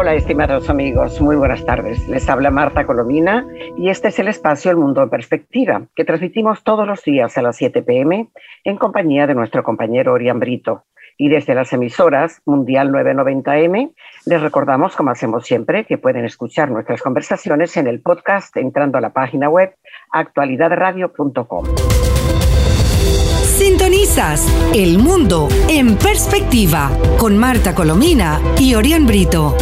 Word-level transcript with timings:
Hola, 0.00 0.14
estimados 0.14 0.70
amigos, 0.70 1.20
muy 1.20 1.34
buenas 1.34 1.64
tardes. 1.66 2.06
Les 2.08 2.28
habla 2.28 2.52
Marta 2.52 2.86
Colomina 2.86 3.44
y 3.76 3.88
este 3.88 4.06
es 4.06 4.18
el 4.20 4.28
espacio 4.28 4.70
El 4.70 4.76
Mundo 4.76 5.02
en 5.02 5.10
Perspectiva, 5.10 5.88
que 5.96 6.04
transmitimos 6.04 6.62
todos 6.62 6.86
los 6.86 7.02
días 7.02 7.36
a 7.36 7.42
las 7.42 7.56
7 7.56 7.82
pm 7.82 8.28
en 8.62 8.76
compañía 8.76 9.26
de 9.26 9.34
nuestro 9.34 9.64
compañero 9.64 10.12
Orián 10.12 10.38
Brito. 10.38 10.84
Y 11.16 11.30
desde 11.30 11.56
las 11.56 11.72
emisoras 11.72 12.42
Mundial 12.46 12.92
990M, 12.92 13.92
les 14.24 14.40
recordamos, 14.40 14.94
como 14.94 15.10
hacemos 15.10 15.44
siempre, 15.44 15.84
que 15.84 15.98
pueden 15.98 16.24
escuchar 16.24 16.70
nuestras 16.70 17.02
conversaciones 17.02 17.76
en 17.76 17.88
el 17.88 18.00
podcast 18.00 18.56
entrando 18.56 18.98
a 18.98 19.00
la 19.00 19.12
página 19.12 19.48
web 19.50 19.74
actualidadradio.com. 20.12 21.64
Sintonizas 23.58 24.46
El 24.72 24.98
Mundo 24.98 25.48
en 25.68 25.96
Perspectiva 25.96 26.92
con 27.18 27.36
Marta 27.36 27.74
Colomina 27.74 28.40
y 28.56 28.76
Orián 28.76 29.04
Brito. 29.04 29.56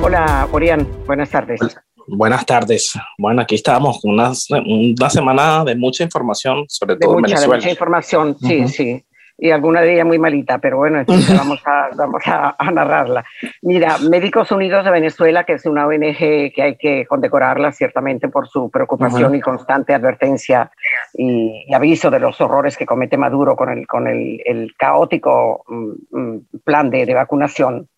Hola, 0.00 0.48
Orián, 0.52 0.86
buenas 1.08 1.28
tardes. 1.28 1.58
Buenas 2.06 2.46
tardes. 2.46 2.92
Bueno, 3.18 3.42
aquí 3.42 3.56
estamos, 3.56 3.98
una, 4.04 4.30
una 4.64 5.10
semana 5.10 5.64
de 5.64 5.74
mucha 5.74 6.04
información, 6.04 6.66
sobre 6.68 6.94
todo 6.94 7.14
mucha, 7.14 7.18
en 7.18 7.22
Venezuela. 7.32 7.52
De 7.52 7.58
mucha 7.58 7.70
información, 7.70 8.36
sí, 8.38 8.68
sí. 8.68 9.04
Y 9.38 9.50
alguna 9.50 9.82
de 9.82 9.94
ellas 9.94 10.06
muy 10.06 10.18
malita, 10.18 10.58
pero 10.58 10.78
bueno, 10.78 11.02
vamos, 11.36 11.62
a, 11.64 11.90
vamos 11.96 12.22
a, 12.26 12.70
narrarla. 12.72 13.24
Mira, 13.62 13.98
Médicos 13.98 14.50
Unidos 14.50 14.84
de 14.84 14.90
Venezuela, 14.90 15.44
que 15.44 15.54
es 15.54 15.64
una 15.64 15.86
ONG 15.86 16.52
que 16.52 16.62
hay 16.62 16.76
que 16.76 17.06
condecorarla 17.06 17.70
ciertamente 17.72 18.28
por 18.28 18.48
su 18.48 18.68
preocupación 18.70 19.34
y 19.34 19.40
constante 19.40 19.94
advertencia 19.94 20.70
y, 21.14 21.72
aviso 21.72 22.10
de 22.10 22.18
los 22.18 22.40
horrores 22.40 22.76
que 22.76 22.86
comete 22.86 23.16
Maduro 23.16 23.54
con 23.54 23.70
el, 23.70 23.86
con 23.86 24.08
el, 24.08 24.42
el 24.44 24.74
caótico 24.76 25.64
mm, 25.68 26.58
plan 26.64 26.90
de, 26.90 27.06
de 27.06 27.14
vacunación 27.14 27.88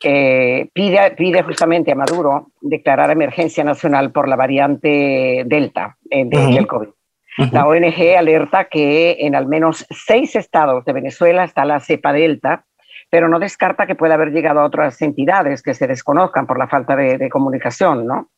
pide, 0.00 1.10
pide 1.16 1.42
justamente 1.42 1.92
a 1.92 1.94
Maduro 1.94 2.50
declarar 2.60 3.10
emergencia 3.10 3.64
nacional 3.64 4.12
por 4.12 4.28
la 4.28 4.36
variante 4.36 5.44
Delta 5.46 5.96
eh, 6.10 6.24
del 6.24 6.66
COVID. 6.66 6.88
La 7.52 7.66
ONG 7.66 8.16
alerta 8.16 8.64
que 8.64 9.16
en 9.20 9.34
al 9.34 9.46
menos 9.46 9.86
seis 9.90 10.36
estados 10.36 10.84
de 10.84 10.92
Venezuela 10.92 11.44
está 11.44 11.64
la 11.64 11.80
cepa 11.80 12.12
Delta, 12.12 12.64
pero 13.10 13.28
no 13.28 13.38
descarta 13.38 13.86
que 13.86 13.94
pueda 13.94 14.14
haber 14.14 14.30
llegado 14.30 14.60
a 14.60 14.64
otras 14.64 15.00
entidades 15.02 15.62
que 15.62 15.74
se 15.74 15.86
desconozcan 15.86 16.46
por 16.46 16.58
la 16.58 16.68
falta 16.68 16.96
de, 16.96 17.28
comunicación, 17.28 18.06
¿no? 18.06 18.30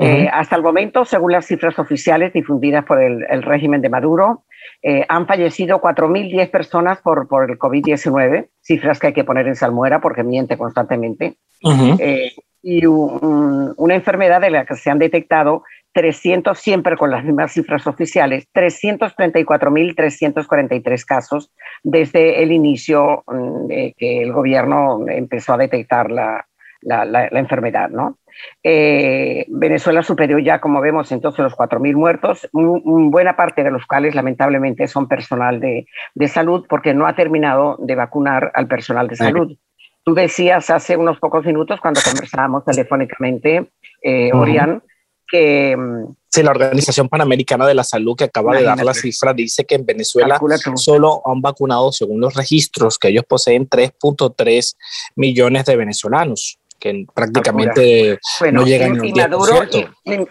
Eh, 0.00 0.28
hasta 0.32 0.54
el 0.54 0.62
momento, 0.62 1.04
según 1.04 1.32
las 1.32 1.46
cifras 1.46 1.76
oficiales 1.78 2.32
difundidas 2.32 2.84
por 2.84 3.02
el, 3.02 3.26
el 3.28 3.42
régimen 3.42 3.80
de 3.80 3.88
Maduro, 3.88 4.44
eh, 4.82 5.04
han 5.08 5.26
fallecido 5.26 5.80
4.010 5.80 6.50
personas 6.50 6.98
por, 6.98 7.26
por 7.26 7.50
el 7.50 7.58
COVID-19, 7.58 8.48
cifras 8.60 8.98
que 8.98 9.08
hay 9.08 9.12
que 9.12 9.24
poner 9.24 9.48
en 9.48 9.56
salmuera 9.56 10.00
porque 10.00 10.22
miente 10.22 10.56
constantemente. 10.56 11.36
Eh, 11.98 12.32
y 12.62 12.86
una 12.86 13.94
enfermedad 13.94 14.40
de 14.40 14.50
la 14.50 14.64
que 14.64 14.74
se 14.74 14.90
han 14.90 14.98
detectado 14.98 15.64
300, 15.92 16.58
siempre 16.58 16.96
con 16.96 17.10
las 17.10 17.24
mismas 17.24 17.52
cifras 17.52 17.86
oficiales, 17.86 18.48
334.343 18.54 21.04
casos 21.04 21.52
desde 21.82 22.42
el 22.42 22.52
inicio 22.52 23.24
mm, 23.26 23.66
de 23.66 23.94
que 23.96 24.22
el 24.22 24.32
gobierno 24.32 25.06
empezó 25.08 25.54
a 25.54 25.58
detectar 25.58 26.10
la, 26.10 26.46
la, 26.80 27.04
la, 27.04 27.38
enfermedad, 27.38 27.90
¿no? 27.90 28.18
Eh, 28.62 29.44
Venezuela 29.48 30.02
superó 30.02 30.38
ya, 30.38 30.60
como 30.60 30.80
vemos, 30.80 31.10
entonces 31.10 31.40
los 31.40 31.56
4.000 31.56 31.96
muertos, 31.96 32.48
buena 32.52 33.34
parte 33.34 33.64
de 33.64 33.70
los 33.70 33.84
cuales 33.86 34.14
lamentablemente 34.14 34.86
son 34.86 35.08
personal 35.08 35.58
de, 35.58 35.86
de, 36.14 36.28
salud 36.28 36.64
porque 36.68 36.94
no 36.94 37.06
ha 37.06 37.16
terminado 37.16 37.76
de 37.80 37.96
vacunar 37.96 38.52
al 38.54 38.68
personal 38.68 39.08
de 39.08 39.16
salud. 39.16 39.56
Tú 40.04 40.14
decías 40.14 40.70
hace 40.70 40.96
unos 40.96 41.18
pocos 41.18 41.44
minutos 41.44 41.80
cuando 41.80 42.00
conversábamos 42.02 42.64
telefónicamente, 42.64 43.70
eh, 44.02 44.30
Orián, 44.32 44.82
que... 45.28 45.76
Sí, 46.30 46.42
la 46.42 46.50
Organización 46.50 47.08
Panamericana 47.08 47.66
de 47.66 47.74
la 47.74 47.84
Salud 47.84 48.14
que 48.16 48.24
acaba 48.24 48.56
de 48.56 48.62
dar 48.62 48.82
la 48.84 48.94
cifra 48.94 49.32
dice 49.32 49.64
que 49.64 49.76
en 49.76 49.86
Venezuela 49.86 50.38
solo 50.76 51.22
han 51.24 51.40
vacunado, 51.40 51.90
según 51.90 52.20
los 52.20 52.34
registros 52.34 52.98
que 52.98 53.08
ellos 53.08 53.24
poseen, 53.26 53.68
3.3 53.68 54.76
millones 55.16 55.64
de 55.64 55.76
venezolanos 55.76 56.58
que 56.78 57.06
prácticamente 57.12 58.18
no 58.52 58.64
llegan 58.64 59.04
y, 59.04 59.12
Maduro, 59.12 59.66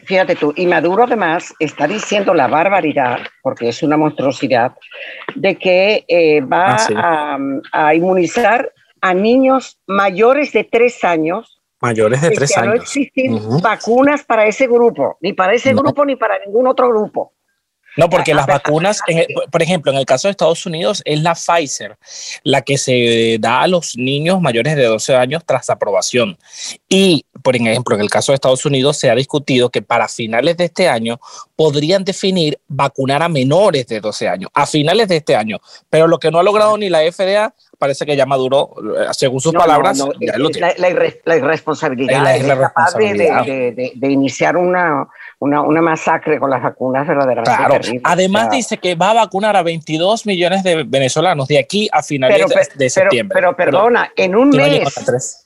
fíjate 0.03 0.35
tú, 0.35 0.53
y 0.55 0.65
Maduro 0.65 1.03
además 1.03 1.53
está 1.59 1.87
diciendo 1.87 2.33
la 2.33 2.47
barbaridad, 2.47 3.19
porque 3.41 3.69
es 3.69 3.83
una 3.83 3.97
monstruosidad, 3.97 4.73
de 5.35 5.55
que 5.55 6.05
eh, 6.07 6.41
va 6.41 6.77
ah, 6.95 7.37
a, 7.71 7.95
inmunizar 7.95 8.71
a 9.01 9.13
niños 9.13 9.77
mayores 9.87 10.53
de 10.53 10.63
tres 10.63 11.03
años. 11.03 11.56
Mayores 11.79 12.21
de 12.21 12.31
tres 12.31 12.57
años. 12.57 12.75
No 12.75 12.81
existen 12.81 13.61
vacunas 13.61 14.23
para 14.23 14.45
ese 14.45 14.67
grupo, 14.67 15.17
ni 15.21 15.33
para 15.33 15.53
ese 15.53 15.73
grupo 15.73 16.05
ni 16.05 16.15
para 16.15 16.39
ningún 16.39 16.67
otro 16.67 16.89
grupo. 16.89 17.33
No, 17.97 18.09
porque 18.09 18.35
las 18.35 18.45
vacunas, 18.45 19.01
por 19.51 19.61
ejemplo, 19.63 19.91
en 19.91 19.97
el 19.97 20.05
caso 20.05 20.27
de 20.27 20.31
Estados 20.31 20.65
Unidos, 20.67 21.01
es 21.03 21.19
la 21.21 21.33
Pfizer 21.33 21.97
la 22.43 22.61
que 22.61 22.77
se 22.77 23.37
da 23.39 23.61
a 23.61 23.67
los 23.67 23.97
niños 23.97 24.39
mayores 24.39 24.75
de 24.75 24.83
12 24.83 25.15
años 25.15 25.41
tras 25.43 25.71
aprobación. 25.71 26.37
Y, 26.87 27.25
por 27.41 27.55
ejemplo, 27.55 27.95
en 27.95 28.01
el 28.01 28.09
caso 28.09 28.31
de 28.31 28.35
Estados 28.35 28.65
Unidos 28.65 28.97
se 28.97 29.09
ha 29.09 29.15
discutido 29.15 29.71
que 29.71 29.81
para 29.81 30.07
finales 30.07 30.57
de 30.57 30.65
este 30.65 30.87
año 30.87 31.19
podrían 31.55 32.03
definir 32.03 32.59
vacunar 32.67 33.23
a 33.23 33.29
menores 33.29 33.87
de 33.87 33.99
12 33.99 34.27
años, 34.27 34.51
a 34.53 34.67
finales 34.67 35.07
de 35.07 35.17
este 35.17 35.35
año. 35.35 35.57
Pero 35.89 36.07
lo 36.07 36.19
que 36.19 36.29
no 36.29 36.37
ha 36.37 36.43
logrado 36.43 36.77
ni 36.77 36.89
la 36.89 36.99
FDA 37.11 37.55
parece 37.77 38.05
que 38.05 38.15
ya 38.15 38.25
Maduro, 38.25 38.73
eh, 38.99 39.07
según 39.11 39.39
sus 39.39 39.53
palabras, 39.53 39.97
ya 40.19 40.37
lo 40.37 40.49
tiene. 40.49 40.73
La, 40.77 41.37
irresponsabilidad, 41.37 42.23
la 42.23 42.37
irresponsabilidad. 42.37 43.45
De, 43.45 43.93
de, 43.95 44.11
iniciar 44.11 44.57
una, 44.57 45.07
una, 45.39 45.61
una, 45.61 45.81
masacre 45.81 46.39
con 46.39 46.49
las 46.49 46.61
vacunas 46.61 47.07
verdaderamente 47.07 47.51
Claro, 47.51 48.01
además 48.03 48.49
dice 48.49 48.77
que 48.77 48.95
va 48.95 49.11
a 49.11 49.13
vacunar 49.13 49.55
a 49.55 49.63
22 49.63 50.25
millones 50.25 50.63
de 50.63 50.83
venezolanos 50.83 51.47
de 51.47 51.59
aquí 51.59 51.87
a 51.91 52.01
finales 52.01 52.45
de, 52.75 52.89
septiembre. 52.89 53.35
Pero, 53.35 53.55
perdona, 53.55 54.11
en 54.15 54.35
un 54.35 54.49
mes, 54.49 55.45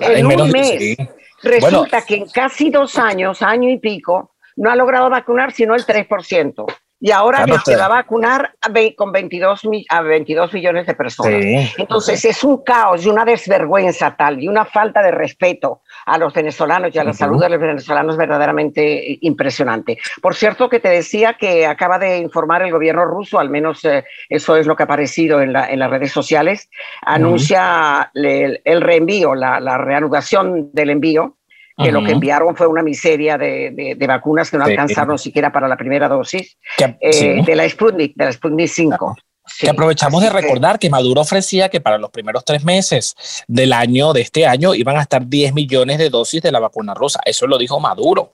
en, 0.00 0.26
un 0.26 0.50
mes, 0.50 0.96
resulta 1.42 2.02
que 2.02 2.16
en 2.16 2.28
casi 2.28 2.70
dos 2.70 2.98
años, 2.98 3.42
año 3.42 3.70
y 3.70 3.78
pico, 3.78 4.32
no 4.56 4.70
ha 4.70 4.76
logrado 4.76 5.10
vacunar 5.10 5.52
sino 5.52 5.74
el 5.74 5.84
3% 5.84 6.66
y 7.02 7.10
ahora 7.10 7.44
se 7.64 7.74
va 7.74 7.86
a 7.86 7.88
vacunar 7.88 8.54
con 8.96 9.10
22, 9.10 9.62
a 9.88 10.02
22 10.02 10.54
millones 10.54 10.86
de 10.86 10.94
personas. 10.94 11.44
Entonces 11.76 12.24
es 12.24 12.44
un 12.44 12.62
caos 12.62 13.04
y 13.04 13.08
una 13.08 13.24
desvergüenza 13.24 14.14
tal 14.16 14.40
y 14.40 14.46
una 14.46 14.64
falta 14.64 15.02
de 15.02 15.10
respeto 15.10 15.82
a 16.06 16.16
los 16.16 16.32
venezolanos 16.32 16.94
y 16.94 17.00
a 17.00 17.04
la 17.04 17.12
salud 17.12 17.40
de 17.40 17.48
los 17.48 17.60
venezolanos 17.60 18.16
verdaderamente 18.16 19.18
impresionante. 19.22 19.98
Por 20.20 20.36
cierto, 20.36 20.68
que 20.68 20.78
te 20.78 20.90
decía 20.90 21.34
que 21.34 21.66
acaba 21.66 21.98
de 21.98 22.18
informar 22.18 22.62
el 22.62 22.70
gobierno 22.70 23.04
ruso, 23.04 23.40
al 23.40 23.50
menos 23.50 23.84
eh, 23.84 24.04
eso 24.28 24.56
es 24.56 24.68
lo 24.68 24.76
que 24.76 24.84
ha 24.84 24.86
aparecido 24.86 25.40
en, 25.40 25.52
la, 25.52 25.68
en 25.68 25.80
las 25.80 25.90
redes 25.90 26.12
sociales, 26.12 26.70
anuncia 27.04 28.12
el, 28.14 28.80
reenvío, 28.80 29.34
la, 29.34 29.58
la 29.58 29.76
reanudación 29.76 30.70
del 30.72 30.90
envío 30.90 31.36
que 31.76 31.92
lo 31.92 32.02
que 32.04 32.12
enviaron 32.12 32.56
fue 32.56 32.66
una 32.66 32.82
miseria 32.82 33.38
de, 33.38 33.94
de, 33.96 34.06
vacunas 34.06 34.50
que 34.50 34.58
no 34.58 34.64
alcanzaron 34.64 35.18
siquiera 35.18 35.52
para 35.52 35.68
la 35.68 35.76
primera 35.76 36.08
dosis 36.08 36.56
eh, 37.00 37.42
de 37.44 37.56
la 37.56 37.68
Sputnik, 37.68 38.14
de 38.14 38.24
la 38.24 38.32
Sputnik 38.32 38.68
5. 38.68 39.16
que 39.58 39.70
aprovechamos 39.70 40.22
de 40.22 40.30
recordar 40.30 40.78
que 40.78 40.90
Maduro 40.90 41.22
ofrecía 41.22 41.68
que 41.68 41.80
para 41.80 41.98
los 41.98 42.10
primeros 42.10 42.44
tres 42.44 42.64
meses 42.64 43.14
del 43.46 43.72
año, 43.72 44.12
de 44.12 44.20
este 44.20 44.46
año, 44.46 44.74
iban 44.74 44.96
a 44.96 45.02
estar 45.02 45.26
10 45.26 45.54
millones 45.54 45.98
de 45.98 46.10
dosis 46.10 46.42
de 46.42 46.52
la 46.52 46.60
vacuna 46.60 46.94
rusa. 46.94 47.20
Eso 47.24 47.46
lo 47.46 47.58
dijo 47.58 47.80
Maduro. 47.80 48.32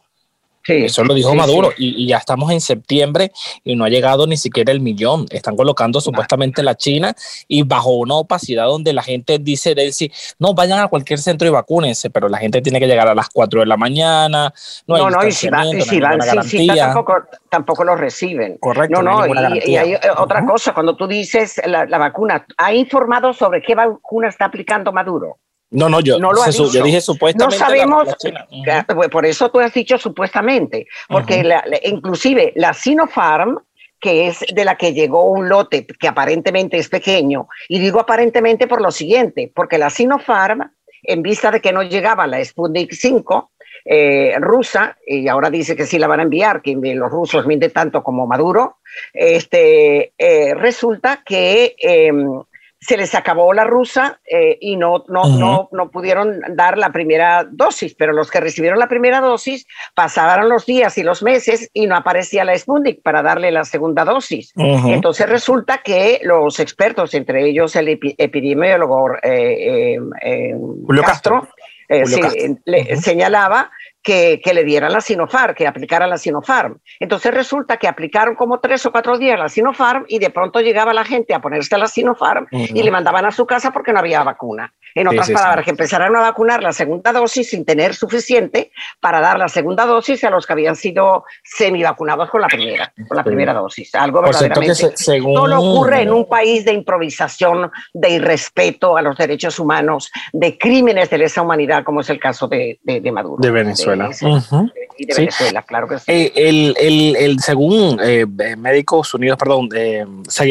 Eso 0.68 1.04
lo 1.04 1.14
dijo 1.14 1.34
Maduro 1.34 1.72
y, 1.76 2.06
ya 2.06 2.18
estamos 2.18 2.50
en 2.52 2.60
septiembre 2.60 3.32
y 3.64 3.76
no 3.76 3.84
ha 3.84 3.88
llegado 3.88 4.26
ni 4.26 4.36
siquiera 4.36 4.72
el 4.72 4.80
millón. 4.80 5.26
Están 5.30 5.56
colocando 5.56 6.00
supuestamente 6.00 6.62
la 6.62 6.76
China 6.76 7.14
y 7.46 7.62
bajo 7.62 7.92
una 7.92 8.14
opacidad 8.14 8.66
donde 8.66 8.92
la 8.92 9.02
gente 9.02 9.38
dice 9.38 9.74
de 9.74 9.92
sí, 9.92 10.10
no 10.38 10.54
vayan 10.54 10.80
a 10.80 10.88
cualquier 10.88 11.18
centro 11.18 11.48
y 11.48 11.50
vacúnense, 11.50 12.10
pero 12.10 12.28
la 12.28 12.38
gente 12.38 12.60
tiene 12.60 12.80
que 12.80 12.86
llegar 12.86 13.08
a 13.08 13.14
las 13.14 13.28
4 13.30 13.60
de 13.60 13.66
la 13.66 13.76
mañana. 13.76 14.52
No, 14.86 15.10
no, 15.10 15.26
y 15.26 15.32
si, 15.32 15.48
van, 15.48 15.80
si, 15.80 16.00
tampoco, 16.66 17.14
tampoco 17.48 17.84
lo 17.84 17.96
reciben. 17.96 18.58
Correcto. 18.58 19.02
No, 19.02 19.26
no, 19.26 19.54
y, 19.54 19.76
hay 19.76 19.94
otra 20.16 20.44
cosa, 20.44 20.74
cuando 20.74 20.96
tú 20.96 21.06
dices 21.06 21.60
la, 21.66 21.86
la 21.86 21.98
vacuna, 21.98 22.46
¿ha 22.56 22.72
informado 22.72 23.32
sobre 23.32 23.62
qué 23.62 23.74
vacuna 23.74 24.28
está 24.28 24.46
aplicando 24.46 24.92
Maduro? 24.92 25.38
No, 25.70 25.88
no, 25.88 26.00
yo, 26.00 26.18
no 26.18 26.32
lo 26.32 26.50
yo 26.50 26.82
dije 26.82 27.00
supuestamente. 27.00 27.58
No 27.58 27.66
sabemos, 27.66 28.08
por 29.10 29.26
eso 29.26 29.50
tú 29.50 29.60
has 29.60 29.74
dicho 29.74 29.98
supuestamente, 29.98 30.86
porque 31.08 31.44
inclusive 31.84 32.52
la 32.56 32.72
Sinopharm 32.72 33.58
que 34.00 34.28
es 34.28 34.44
de 34.54 34.64
la 34.64 34.76
que 34.76 34.92
llegó 34.92 35.24
un 35.30 35.48
lote 35.48 35.86
que 35.86 36.08
aparentemente 36.08 36.78
es 36.78 36.88
pequeño. 36.88 37.48
Y 37.68 37.78
digo 37.78 38.00
aparentemente 38.00 38.66
por 38.66 38.80
lo 38.80 38.90
siguiente, 38.90 39.50
porque 39.52 39.78
la 39.78 39.90
Sinopharm, 39.90 40.70
en 41.02 41.22
vista 41.22 41.50
de 41.50 41.60
que 41.60 41.72
no 41.72 41.82
llegaba 41.82 42.26
la 42.26 42.44
Sputnik 42.44 42.92
5, 42.92 43.50
eh, 43.84 44.34
rusa, 44.38 44.98
y 45.06 45.28
ahora 45.28 45.50
dice 45.50 45.74
que 45.74 45.86
sí 45.86 45.98
la 45.98 46.06
van 46.06 46.20
a 46.20 46.24
enviar, 46.24 46.62
que 46.62 46.74
los 46.74 47.10
rusos 47.10 47.46
mienten 47.46 47.70
tanto 47.70 48.02
como 48.02 48.26
Maduro, 48.26 48.78
este, 49.12 50.12
eh, 50.18 50.54
resulta 50.54 51.22
que 51.24 51.74
em, 51.78 52.42
se 52.80 52.96
les 52.96 53.14
acabó 53.14 53.52
la 53.52 53.64
rusa 53.64 54.20
eh, 54.24 54.56
y 54.60 54.76
no, 54.76 55.04
no, 55.08 55.24
no, 55.26 55.68
no, 55.72 55.90
pudieron 55.90 56.40
dar 56.50 56.78
la 56.78 56.92
primera 56.92 57.46
dosis, 57.50 57.94
pero 57.94 58.12
los 58.12 58.30
que 58.30 58.40
recibieron 58.40 58.78
la 58.78 58.88
primera 58.88 59.20
dosis 59.20 59.66
pasaron 59.94 60.48
los 60.48 60.64
días 60.64 60.96
y 60.96 61.02
los 61.02 61.22
meses 61.22 61.70
y 61.72 61.86
no 61.86 61.96
aparecía 61.96 62.44
la 62.44 62.56
Sputnik 62.56 63.02
para 63.02 63.22
darle 63.22 63.50
la 63.50 63.64
segunda 63.64 64.04
dosis. 64.04 64.52
Entonces 64.56 65.28
resulta 65.28 65.78
que 65.78 66.20
los 66.22 66.60
expertos, 66.60 67.14
entre 67.14 67.48
ellos 67.48 67.74
el 67.74 67.88
epidemiólogo 67.88 69.14
eh, 69.22 69.98
eh, 70.22 70.54
Julio 70.86 71.02
Castro, 71.02 71.48
le 71.88 72.96
señalaba 72.96 73.70
que, 74.02 74.40
le 74.54 74.64
dieran 74.64 74.92
la 74.92 75.00
Sinopharm, 75.00 75.54
que 75.54 75.66
aplicaran 75.66 76.08
la 76.08 76.16
Sinopharm. 76.16 76.78
Entonces 76.98 77.32
resulta 77.32 77.76
que 77.76 77.88
aplicaron 77.88 78.34
como 78.34 78.60
tres 78.60 78.84
o 78.86 78.92
cuatro 78.92 79.18
días 79.18 79.38
la 79.38 79.48
Sinopharm 79.48 80.04
y 80.08 80.18
de 80.18 80.30
pronto 80.30 80.60
llegaba 80.60 80.94
la 80.94 81.04
gente 81.04 81.34
a 81.34 81.40
ponerse 81.40 81.76
la 81.76 81.88
Sinopharm 81.88 82.46
y 82.50 82.82
le 82.82 82.90
mandaban 82.90 83.26
a 83.26 83.30
su 83.30 83.46
casa 83.46 83.70
porque 83.70 83.92
no 83.92 83.98
había 83.98 84.22
vacuna. 84.22 84.72
En 84.94 85.06
otras 85.06 85.30
palabras, 85.30 85.64
que 85.64 85.70
empezaron 85.70 86.16
a 86.16 86.20
vacunar 86.20 86.62
la 86.62 86.72
segunda 86.72 87.12
dosis 87.12 87.50
sin 87.50 87.64
tener 87.64 87.94
suficiente 87.94 88.72
para 89.00 89.20
dar 89.20 89.38
la 89.38 89.48
segunda 89.48 89.84
dosis 89.84 90.24
a 90.24 90.30
los 90.30 90.46
que 90.46 90.54
habían 90.54 90.76
sido 90.76 91.24
semi-vacunados 91.44 92.30
con 92.30 92.40
la 92.40 92.48
primera, 92.48 92.92
con 93.06 93.16
la 93.16 93.22
primera 93.22 93.52
dosis. 93.52 93.94
Algo 93.94 94.22
verdaderamente. 94.22 94.96
Solo 94.96 95.60
ocurre 95.60 96.02
en 96.02 96.12
un 96.12 96.28
país 96.28 96.64
de 96.64 96.72
improvisación, 96.72 97.70
de 97.92 98.10
irrespeto 98.10 98.96
a 98.96 99.02
los 99.02 99.16
derechos 99.16 99.58
humanos, 99.58 100.10
de 100.32 100.56
crímenes 100.58 101.10
de 101.10 101.18
lesa 101.18 101.42
humanidad, 101.42 101.84
como 101.84 102.00
es 102.00 102.10
el 102.10 102.18
caso 102.18 102.48
de, 102.48 102.78
de, 102.82 103.12
Maduro. 103.12 103.36
De 103.40 103.50
Venezuela. 103.50 103.87
Y 105.00 105.06
de 105.06 105.14
Venezuela, 105.14 105.62
claro 105.62 105.86
que 105.86 105.98
sí. 105.98 106.04
Eh, 106.08 106.32
el, 106.34 106.74
el, 106.80 107.16
el, 107.16 107.40
según 107.40 108.00
eh, 108.02 108.26
Médicos 108.26 109.14
Unidos, 109.14 109.38
perdón, 109.38 109.68
eh, 109.74 110.04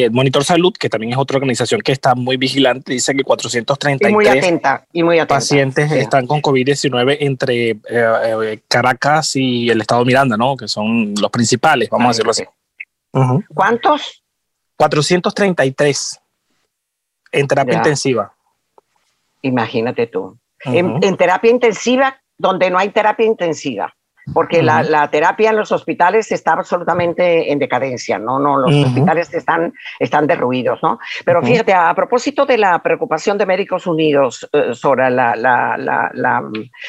Monitor 0.09 0.43
Salud, 0.45 0.73
que 0.79 0.89
también 0.89 1.11
es 1.11 1.17
otra 1.17 1.35
organización 1.35 1.81
que 1.81 1.91
está 1.91 2.15
muy 2.15 2.37
vigilante, 2.37 2.93
dice 2.93 3.13
que 3.13 3.23
433 3.23 4.37
atenta 4.37 4.85
y 4.93 5.03
muy 5.03 5.19
atenta. 5.19 5.35
Pacientes 5.35 5.91
están 5.91 6.27
con 6.27 6.41
COVID-19 6.41 7.17
entre 7.19 7.71
eh, 7.71 7.77
eh, 7.89 8.59
Caracas 8.69 9.35
y 9.35 9.69
el 9.69 9.81
estado 9.81 10.01
de 10.01 10.07
Miranda, 10.07 10.37
¿no? 10.37 10.55
Que 10.55 10.67
son 10.67 11.13
los 11.19 11.29
principales, 11.29 11.89
vamos 11.89 12.05
a 12.05 12.09
decirlo 12.09 12.31
así. 12.31 12.45
¿Cuántos? 13.53 14.23
433 14.77 16.21
en 17.33 17.47
terapia 17.47 17.75
intensiva. 17.75 18.33
Imagínate 19.41 20.07
tú. 20.07 20.37
en, 20.63 21.17
terapia 21.17 21.51
intensiva, 21.51 22.21
donde 22.37 22.69
no 22.69 22.77
hay 22.77 22.89
terapia 22.89 23.25
intensiva 23.25 23.93
porque 24.33 24.61
la, 24.61 25.09
terapia 25.09 25.51
en 25.51 25.55
los 25.55 25.71
hospitales 25.71 26.31
está 26.31 26.53
absolutamente 26.53 27.51
en 27.51 27.59
decadencia, 27.59 28.19
¿no? 28.19 28.39
no 28.39 28.57
los 28.57 28.73
hospitales 28.85 29.33
están, 29.33 29.73
están 29.99 30.27
derruidos, 30.27 30.79
¿no? 30.83 30.99
Pero 31.23 31.41
fíjate, 31.41 31.73
a, 31.73 31.93
propósito 31.95 32.45
de 32.45 32.57
la 32.57 32.81
preocupación 32.83 33.37
de 33.37 33.45
Médicos 33.45 33.87
Unidos 33.87 34.47
eh, 34.51 34.73
sobre 34.73 35.09
la, 35.09 35.35
la, 35.35 36.43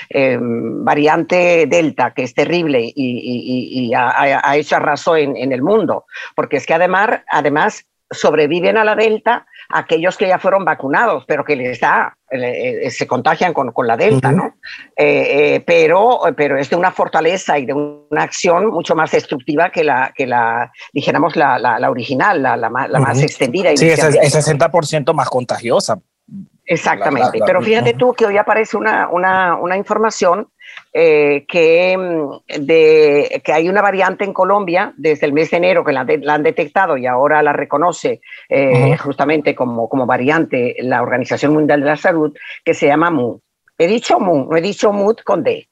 em, 0.09 0.85
variante 0.85 1.67
Delta, 1.67 2.13
que 2.13 2.25
es 2.25 2.35
terrible 2.35 2.93
y, 2.95 3.93
ha, 3.95 4.57
hecho 4.57 4.77
arraso 4.77 5.17
en, 5.17 5.37
en, 5.37 5.53
el 5.53 5.63
mundo, 5.63 6.07
porque 6.35 6.57
es 6.57 6.67
que 6.67 6.75
además, 6.75 7.23
además 7.31 7.87
sobreviven 8.11 8.77
a 8.77 8.85
la 8.85 8.97
Delta 8.97 9.47
aquellos 9.69 10.17
que 10.17 10.29
ya 10.29 10.39
fueron 10.39 10.65
vacunados, 10.65 11.25
pero 11.27 11.45
que 11.45 11.55
les 11.55 11.81
da, 11.81 12.17
eh, 12.31 12.91
se 12.91 13.07
contagian 13.07 13.53
con, 13.53 13.73
con 13.73 13.87
la 13.87 13.97
Delta, 13.97 14.33
¿no? 14.33 14.57
Eh, 14.97 15.57
eh, 15.57 15.65
pero, 15.67 16.21
pero 16.37 16.59
es 16.59 16.71
de 16.71 16.77
una 16.77 16.91
fortaleza 16.91 17.59
y 17.59 17.67
de 17.67 17.75
una 17.75 18.23
acción 18.23 18.67
mucho 18.69 18.95
más 18.95 19.11
destructiva 19.11 19.71
que 19.71 19.85
la, 19.85 20.13
que 20.15 20.27
la 20.27 20.73
dijéramos, 20.93 21.37
la, 21.37 21.59
la, 21.59 21.91
original, 21.91 22.43
la, 22.43 22.57
la, 22.57 22.71
más 22.71 23.23
extendida. 23.23 23.77
Sí, 23.77 23.89
es, 23.89 24.03
es 24.03 24.49
60% 24.49 25.13
más 25.13 25.29
contagiosa. 25.29 25.99
Exactamente, 26.65 27.41
pero 27.47 27.63
fíjate 27.63 27.95
tú 27.95 28.13
que 28.13 28.27
hoy 28.27 28.37
aparece 28.37 28.77
una, 28.77 29.09
una, 29.09 29.57
una 29.57 29.77
información 29.77 30.49
eh, 30.93 31.45
que, 31.49 31.97
mm, 31.97 32.65
de, 32.65 33.43
que 33.45 33.53
hay 33.53 33.69
una 33.69 33.83
variante 33.83 34.25
en 34.25 34.33
Colombia 34.33 34.95
desde 34.97 35.27
el 35.27 35.33
mes 35.33 35.51
de 35.51 35.59
enero 35.59 35.85
que 35.85 35.93
la, 35.93 36.07
han 36.29 36.43
detectado 36.43 36.97
y 36.97 37.07
ahora 37.07 37.43
la 37.43 37.53
reconoce 37.53 38.21
eh, 38.49 38.97
justamente 38.97 39.55
como, 39.55 39.89
como 39.89 40.07
variante 40.07 40.77
la 40.81 41.03
Organización 41.03 41.53
Mundial 41.53 41.81
de 41.81 41.87
la 41.87 41.97
Salud, 41.97 42.37
que 42.65 42.75
se 42.75 42.87
llama 42.87 43.11
MU. 43.11 43.41
He 43.77 43.87
dicho 43.87 44.19
MU, 44.19 44.49
no 44.51 44.57
he 44.57 44.61
dicho 44.61 44.93
MUD 44.93 45.19
con 45.19 45.43
D. 45.45 45.69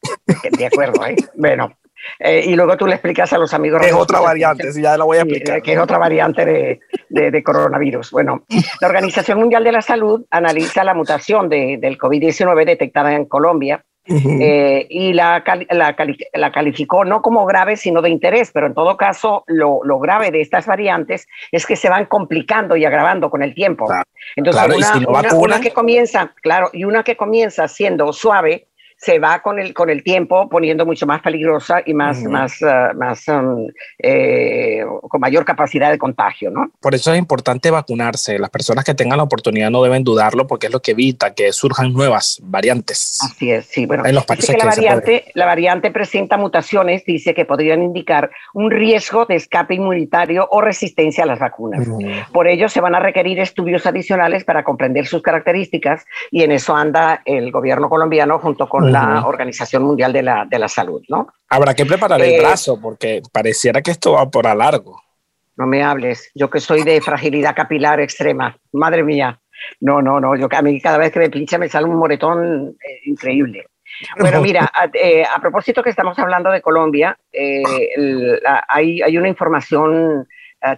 De 0.59 0.67
acuerdo, 0.67 1.05
¿eh? 1.07 1.17
Bueno, 1.35 1.73
eh, 2.19 2.45
y 2.47 2.55
luego 2.55 2.77
tú 2.77 2.87
le 2.87 2.95
explicas 2.95 3.33
a 3.33 3.39
los 3.39 3.53
amigos. 3.53 3.85
es 3.85 3.93
otra 3.93 4.21
variante, 4.21 4.71
ya 4.81 4.97
la 4.97 5.05
voy 5.05 5.19
a 5.19 5.23
explicar. 5.23 5.62
Que 5.62 5.73
es 5.73 5.79
otra 5.79 5.99
variante 5.99 6.45
de, 6.45 6.81
de, 7.09 7.43
coronavirus. 7.43 8.11
Bueno, 8.11 8.45
la 8.81 8.89
Organización 8.89 9.39
Mundial 9.39 9.65
de 9.65 9.73
la 9.73 9.83
Salud 9.83 10.25
analiza 10.31 10.85
la 10.85 10.95
mutación 10.95 11.49
de, 11.49 11.79
del 11.81 11.99
COVID-19 11.99 12.65
detectada 12.65 13.15
en 13.15 13.25
Colombia 13.27 13.85
eh, 14.08 14.87
y 14.88 15.12
la, 15.12 15.43
la, 15.70 15.97
la, 16.35 16.53
calificó 16.53 17.05
no 17.05 17.23
como 17.23 17.44
grave, 17.44 17.76
sino 17.76 18.03
de 18.03 18.11
interés, 18.11 18.50
pero 18.53 18.67
en 18.67 18.75
todo 18.75 18.97
caso 18.97 19.44
lo, 19.47 19.81
lo, 19.85 19.99
grave 19.99 20.31
de 20.31 20.41
estas 20.41 20.67
variantes 20.67 21.26
es 21.50 21.67
que 21.67 21.76
se 21.76 21.88
van 21.88 22.06
complicando 22.06 22.76
y 22.76 22.85
agravando 22.85 23.31
con 23.31 23.43
el 23.43 23.55
tiempo. 23.55 23.87
Entonces, 24.37 24.62
una, 25.08 25.35
una, 25.35 25.61
que 25.61 25.73
comienza, 25.73 26.32
claro, 26.43 26.70
y 26.73 26.85
una 26.85 27.03
que 27.03 27.17
comienza 27.17 27.67
siendo 27.69 28.12
suave, 28.12 28.69
se 28.97 29.19
va 29.19 29.43
con 29.43 29.59
el, 29.59 29.75
con 29.75 29.91
el 29.91 30.03
tiempo 30.03 30.49
poniendo 30.49 30.87
mucho 30.87 31.07
más 31.07 31.21
peligrosa 31.21 31.83
y 31.85 31.93
más, 31.93 32.23
más, 32.25 32.63
ah, 32.63 32.93
más 32.97 33.29
um, 33.29 33.67
eh, 33.99 34.83
con 35.03 35.21
mayor 35.21 35.45
capacidad 35.45 35.91
de 35.91 35.99
contagio, 35.99 36.51
¿no? 36.51 36.71
Por 36.81 36.95
eso 36.95 37.13
es 37.13 37.19
importante 37.19 37.71
vacunarse. 37.71 38.39
Las 38.39 38.51
personas 38.51 38.85
que 38.85 38.95
tengan 38.95 39.19
la 39.19 39.25
oportunidad 39.25 39.71
no 39.71 39.83
deben 39.83 40.03
dudarlo 40.03 40.47
porque 40.47 40.67
es 40.67 40.73
lo 40.73 40.81
que 40.81 40.93
evita 40.93 41.35
que 41.35 41.53
surjan 41.53 41.93
nuevas 41.93 42.41
variantes. 42.43 43.19
Así 43.23 43.51
es, 43.51 43.67
sí. 43.67 43.87
Bueno, 43.87 44.07
en 44.07 44.15
los 44.15 44.25
países 44.25 44.51
que, 44.51 44.57
la, 44.57 44.65
variante, 44.65 45.25
la 45.35 45.45
variante 45.45 45.91
presenta 45.91 46.39
mutaciones, 46.39 47.05
dice 47.05 47.35
que 47.35 47.45
podrían 47.45 47.83
indicar 47.83 48.31
un 48.55 48.71
riesgo 48.71 49.27
de 49.27 49.37
escape 49.37 49.75
inmunitario 49.75 50.49
o 50.51 50.61
resistencia 50.63 51.25
a 51.25 51.27
las 51.27 51.38
vacunas. 51.38 51.87
Por 52.33 52.49
ello, 52.49 52.69
se 52.69 52.81
van 52.81 52.95
a 52.95 53.00
requerir 53.00 53.41
estudios 53.41 53.87
adicionales 53.87 54.45
para 54.45 54.65
comprender 54.65 55.07
sus 55.07 55.23
características 55.23 56.07
y 56.31 56.43
en 56.43 56.53
eso 56.53 56.75
anda 56.75 57.23
el 57.25 57.53
gobierno 57.53 57.88
colombiano 57.88 58.38
junto 58.38 58.69
con 58.69 58.86
la 58.93 59.26
Organización 59.26 59.85
Mundial 59.85 60.12
de 60.12 60.23
la, 60.23 60.45
de 60.49 60.59
la 60.59 60.69
Salud, 60.69 61.02
¿no? 61.09 61.28
Habrá 61.49 61.75
que 61.75 61.87
preparar 61.87 62.21
el 62.21 62.35
eh, 62.35 62.38
brazo 62.40 62.81
porque 62.81 63.23
pareciera 63.33 63.83
que 63.83 63.90
esto 63.90 64.12
va 64.12 64.31
por 64.31 64.47
a 64.47 64.55
largo. 64.55 65.00
No 65.57 65.66
me 65.66 65.83
hables, 65.83 66.31
yo 66.35 66.50
que 66.50 66.61
soy 66.61 66.83
de 66.83 67.00
fragilidad 67.00 67.55
capilar 67.55 68.00
extrema, 68.00 68.57
madre 68.73 69.02
mía. 69.02 69.40
No, 69.81 70.02
no, 70.02 70.21
no, 70.21 70.37
yo 70.37 70.49
a 70.50 70.62
mí 70.62 70.81
cada 70.81 70.99
vez 70.99 71.12
que 71.12 71.19
me 71.19 71.31
pincha 71.31 71.57
me 71.57 71.69
sale 71.69 71.87
un 71.87 71.97
moretón 71.97 72.76
eh, 72.87 73.00
increíble. 73.07 73.66
Bueno, 74.19 74.43
mira, 74.43 74.71
eh, 74.93 75.25
a, 75.25 75.40
propósito 75.40 75.83
que 75.83 75.88
estamos 75.88 76.19
hablando 76.19 76.50
de 76.50 76.61
Colombia, 76.61 77.16
hay, 78.69 79.00
hay, 79.00 79.16
una 79.16 79.28
información 79.28 80.28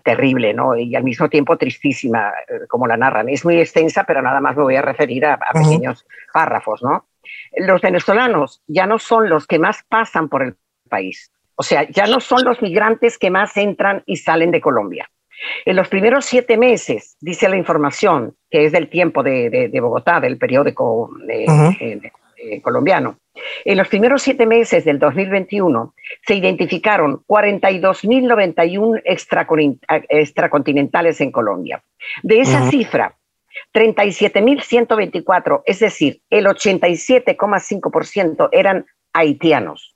terrible, 0.05 0.55
¿no? 0.55 0.77
Y 0.77 0.95
al 0.95 1.03
mismo 1.03 1.29
tiempo 1.29 1.57
tristísima, 1.57 2.33
como 2.69 2.87
la 2.87 2.97
narran. 2.97 3.29
Es 3.29 3.45
muy 3.45 3.59
extensa, 3.59 4.05
pero 4.05 4.23
nada 4.23 4.41
más 4.41 4.57
me 4.57 4.63
voy 4.63 4.77
a 4.77 4.83
referir 4.83 5.25
a, 5.27 5.39
pequeños 5.53 6.07
párrafos, 6.33 6.83
¿no? 6.83 7.08
Los 7.57 7.81
venezolanos 7.81 8.63
ya 8.67 8.87
no 8.87 8.99
son 8.99 9.29
los 9.29 9.47
que 9.47 9.59
más 9.59 9.85
pasan 9.89 10.29
por 10.29 10.43
el 10.43 10.57
país. 10.89 11.33
O 11.55 11.63
sea, 11.63 11.89
ya 11.91 12.07
no 12.07 12.21
son 12.21 12.45
los 12.45 12.63
migrantes 12.63 13.19
que 13.19 13.31
más 13.31 13.57
entran 13.57 14.03
y 14.07 14.17
salen 14.17 14.51
de 14.51 14.61
Colombia. 14.61 15.11
En 15.65 15.77
los 15.77 15.89
primeros 15.89 16.25
siete 16.25 16.57
meses, 16.57 17.17
dice 17.21 17.49
la 17.49 17.57
información, 17.57 18.35
que 18.51 18.65
es 18.65 18.73
del 18.73 18.89
tiempo 18.89 19.23
de, 19.23 19.71
Bogotá, 19.81 20.21
del 20.21 20.37
periódico 20.37 21.11
eh, 21.29 22.61
colombiano, 22.63 23.19
en 23.65 23.77
los 23.77 23.89
primeros 23.89 24.23
siete 24.23 24.47
meses 24.47 24.85
del 24.85 24.99
2021 24.99 25.95
se 26.27 26.35
identificaron 26.35 27.23
42.091 27.27 29.03
extracontinentales 30.09 31.21
en 31.21 31.31
Colombia. 31.31 31.83
De 32.23 32.41
esa 32.41 32.69
cifra, 32.71 33.15
37.124, 33.73 35.63
es 35.67 35.81
decir, 35.81 36.21
el 36.31 36.47
87,5% 36.47 38.49
eran 38.53 38.87
haitianos. 39.13 39.95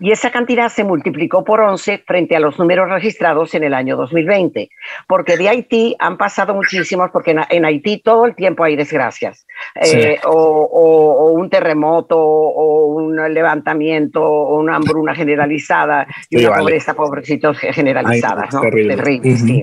y 0.00 0.10
esa 0.10 0.30
cantidad 0.30 0.70
se 0.70 0.84
multiplicó 0.84 1.44
por 1.44 1.60
11 1.60 2.04
frente 2.06 2.34
a 2.34 2.40
los 2.40 2.58
números 2.58 2.88
registrados 2.88 3.54
en 3.54 3.64
el 3.64 3.74
año 3.74 3.96
2020, 3.96 4.70
porque 5.06 5.36
de 5.36 5.50
Haití 5.50 5.94
han 5.98 6.16
pasado 6.16 6.54
muchísimos, 6.54 7.10
porque 7.12 7.36
en, 7.50 7.64
Haití 7.64 7.98
todo 7.98 8.24
el 8.24 8.34
tiempo 8.34 8.64
hay 8.64 8.74
desgracias, 8.74 9.46
eh, 9.74 10.18
o, 10.24 11.32
un 11.32 11.50
terremoto, 11.50 12.18
o 12.18 12.86
un 12.86 13.16
levantamiento, 13.34 14.22
o 14.22 14.58
una 14.58 14.76
hambruna 14.76 15.14
generalizada, 15.14 16.06
y 16.30 16.44
una 16.44 16.56
pobreza, 16.56 16.94
pobrecitos 16.94 17.58
generalizadas, 17.58 18.54
¿no? 18.54 18.62
Terrible. 18.62 19.36
sí. 19.36 19.62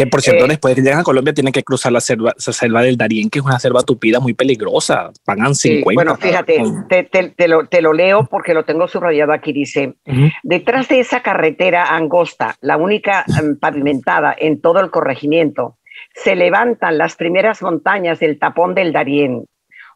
Que 0.00 0.06
por 0.06 0.22
cierto, 0.22 0.46
eh, 0.46 0.48
después 0.48 0.74
de 0.74 0.80
que 0.80 0.86
llegan 0.86 1.00
a 1.00 1.04
Colombia 1.04 1.34
tienen 1.34 1.52
que 1.52 1.62
cruzar 1.62 1.92
la 1.92 2.00
selva, 2.00 2.32
selva 2.38 2.80
del 2.80 2.96
Darién, 2.96 3.28
que 3.28 3.40
es 3.40 3.44
una 3.44 3.58
selva 3.58 3.82
tupida 3.82 4.18
muy 4.18 4.32
peligrosa, 4.32 5.10
pagan 5.26 5.54
50. 5.54 5.84
bueno, 5.94 6.16
fíjate, 6.16 6.62
te, 6.88 7.04
te, 7.04 7.48
lo, 7.48 7.66
te 7.66 7.82
lo 7.82 7.92
leo 7.92 8.24
porque 8.24 8.54
lo 8.54 8.64
tengo 8.64 8.88
subrayado 8.88 9.34
aquí, 9.34 9.52
dice, 9.52 9.96
detrás 10.42 10.88
de 10.88 11.00
esa 11.00 11.20
carretera 11.20 11.94
angosta, 11.94 12.56
la 12.62 12.78
única 12.78 13.26
em, 13.38 13.58
pavimentada 13.58 14.34
en 14.38 14.62
todo 14.62 14.80
el 14.80 14.90
corregimiento, 14.90 15.76
se 16.14 16.34
levantan 16.34 16.96
las 16.96 17.16
primeras 17.16 17.60
montañas 17.60 18.20
del 18.20 18.38
tapón 18.38 18.74
del 18.74 18.94
Darién, 18.94 19.44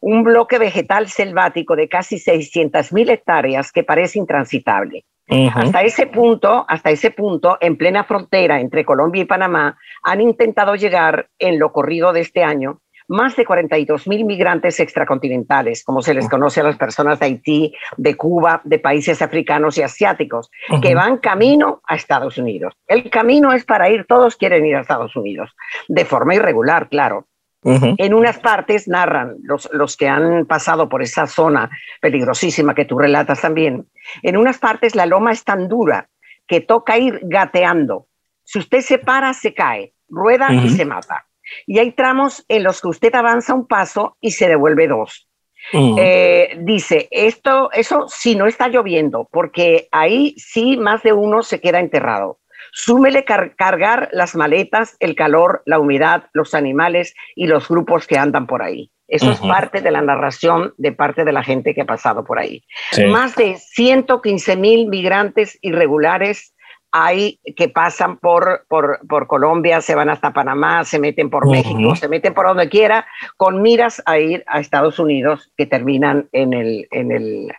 un 0.01 0.23
bloque 0.23 0.59
vegetal 0.59 1.09
selvático 1.09 1.75
de 1.75 1.89
casi 1.89 2.17
600.000 2.17 3.09
hectáreas 3.09 3.71
que 3.71 3.83
parece 3.83 4.19
intransitable. 4.19 5.03
Hasta 5.27 5.81
ese 5.81 6.07
punto, 6.07 6.65
hasta 6.67 6.91
ese 6.91 7.11
punto, 7.11 7.57
en 7.59 7.77
plena 7.77 8.03
frontera 8.03 8.59
entre 8.59 8.85
Colombia 8.85 9.23
y 9.23 9.25
Panamá, 9.25 9.77
han 10.03 10.21
intentado 10.21 10.75
llegar 10.75 11.29
en 11.39 11.57
lo 11.59 11.71
corrido 11.71 12.13
de 12.13 12.21
este 12.21 12.43
año 12.43 12.81
más 13.07 13.35
de 13.35 13.45
42 13.45 14.07
mil 14.07 14.25
migrantes 14.25 14.79
extracontinentales, 14.79 15.83
como 15.83 16.01
se 16.01 16.13
les 16.13 16.29
conoce 16.29 16.61
a 16.61 16.63
las 16.63 16.77
personas 16.77 17.19
de 17.19 17.27
Haití, 17.27 17.75
de 17.97 18.15
Cuba, 18.15 18.61
de 18.63 18.79
países 18.79 19.21
africanos 19.21 19.77
y 19.77 19.83
asiáticos, 19.83 20.49
que 20.81 20.95
van 20.95 21.17
camino 21.17 21.81
a 21.87 21.95
Estados 21.95 22.37
Unidos. 22.37 22.73
El 22.87 23.09
camino 23.09 23.53
es 23.53 23.65
para 23.65 23.89
ir, 23.89 24.05
todos 24.07 24.35
quieren 24.35 24.65
ir 24.65 24.75
a 24.75 24.81
Estados 24.81 25.15
Unidos, 25.15 25.55
de 25.87 26.05
forma 26.05 26.35
irregular, 26.35 26.89
claro. 26.89 27.27
En 27.65 28.13
unas 28.13 28.37
partes 28.37 28.87
narran 28.87 29.37
los, 29.41 29.67
los 29.73 29.97
que 29.97 30.07
han 30.07 30.45
pasado 30.45 30.87
por 30.87 31.01
esa 31.01 31.25
zona 31.25 31.69
peligrosísima 31.99 32.75
que 32.75 32.85
tú 32.85 32.99
relatas 32.99 33.41
también. 33.41 33.87
En 34.21 34.37
unas 34.37 34.59
partes 34.59 34.95
la 34.95 35.07
loma 35.07 35.31
es 35.31 35.43
tan 35.43 35.67
dura 35.67 36.07
que 36.47 36.61
toca 36.61 36.97
ir 36.99 37.19
gateando. 37.23 38.07
Si 38.43 38.59
usted 38.59 38.81
se 38.81 38.99
para, 38.99 39.33
se 39.33 39.55
cae, 39.55 39.93
rueda 40.07 40.53
y 40.53 40.69
se 40.69 40.85
mata. 40.85 41.25
Y 41.65 41.79
hay 41.79 41.91
tramos 41.91 42.45
en 42.47 42.63
los 42.63 42.81
que 42.81 42.89
usted 42.89 43.15
avanza 43.15 43.53
un 43.53 43.67
paso 43.67 44.17
y 44.21 44.31
se 44.31 44.47
devuelve 44.47 44.87
dos. 44.87 45.27
Eh, 45.73 46.57
dice, 46.61 47.07
esto, 47.09 47.71
eso 47.71 48.05
sí 48.07 48.35
no 48.35 48.45
está 48.45 48.67
lloviendo, 48.67 49.27
porque 49.31 49.87
ahí 49.91 50.35
sí 50.37 50.77
más 50.77 51.01
de 51.01 51.13
uno 51.13 51.41
se 51.41 51.59
queda 51.59 51.79
enterrado. 51.79 52.39
Súmele 52.77 53.23
cargar 53.23 54.09
las 54.11 54.35
maletas, 54.35 54.97
el 54.99 55.15
calor, 55.15 55.63
la 55.65 55.79
humedad, 55.79 56.25
los 56.33 56.53
animales 56.53 57.15
y 57.33 57.47
los 57.47 57.69
grupos 57.69 58.05
que 58.05 58.17
andan 58.17 58.47
por 58.47 58.61
ahí. 58.61 58.91
Eso 59.07 59.31
es 59.31 59.39
parte 59.39 59.79
de 59.79 59.91
la 59.91 60.01
narración 60.01 60.73
de 60.77 60.91
parte 60.91 61.23
de 61.23 61.31
la 61.31 61.41
gente 61.41 61.73
que 61.73 61.83
ha 61.83 61.85
pasado 61.85 62.25
por 62.25 62.37
ahí. 62.37 62.65
Más 63.07 63.33
de 63.37 63.55
115 63.55 64.57
mil 64.57 64.87
migrantes 64.87 65.57
irregulares 65.61 66.53
hay 66.91 67.39
que 67.55 67.69
pasan 67.69 68.17
por, 68.17 68.65
por, 68.67 69.27
Colombia, 69.27 69.79
se 69.79 69.95
van 69.95 70.09
hasta 70.09 70.33
Panamá, 70.33 70.83
se 70.83 70.99
meten 70.99 71.29
por 71.29 71.49
México, 71.49 71.95
se 71.95 72.09
meten 72.09 72.33
por 72.33 72.45
donde 72.45 72.67
quiera, 72.67 73.07
con 73.37 73.61
miras 73.61 74.03
a 74.05 74.17
ir 74.19 74.43
a 74.47 74.59
Estados 74.59 74.99
Unidos, 74.99 75.53
que 75.55 75.65
terminan 75.65 76.27
en 76.33 76.53
el, 76.53 76.87
en 76.91 77.11
el, 77.13 77.53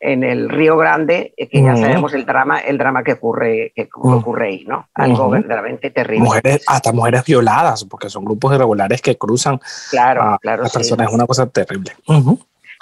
en 0.00 0.24
el 0.24 0.48
Río 0.48 0.76
Grande, 0.76 1.34
eh, 1.36 1.48
que 1.48 1.62
ya 1.62 1.76
sabemos 1.76 2.14
el 2.14 2.24
drama, 2.24 2.58
el 2.58 2.78
drama 2.78 3.04
que 3.04 3.12
ocurre, 3.12 3.72
que 3.74 3.88
ocurre 3.92 4.46
ahí, 4.46 4.64
¿no? 4.66 4.88
Algo 4.94 5.28
verdaderamente 5.28 5.90
terrible. 5.90 6.24
Mujeres, 6.24 6.64
hasta 6.66 6.92
mujeres 6.92 7.24
violadas, 7.24 7.84
porque 7.84 8.08
son 8.08 8.24
grupos 8.24 8.54
irregulares 8.54 9.02
que 9.02 9.18
cruzan 9.18 9.60
claro, 9.90 10.22
a, 10.22 10.38
claro, 10.38 10.62
personas, 10.62 11.08
es 11.08 11.14
una 11.14 11.26
cosa 11.26 11.46
terrible. 11.46 11.92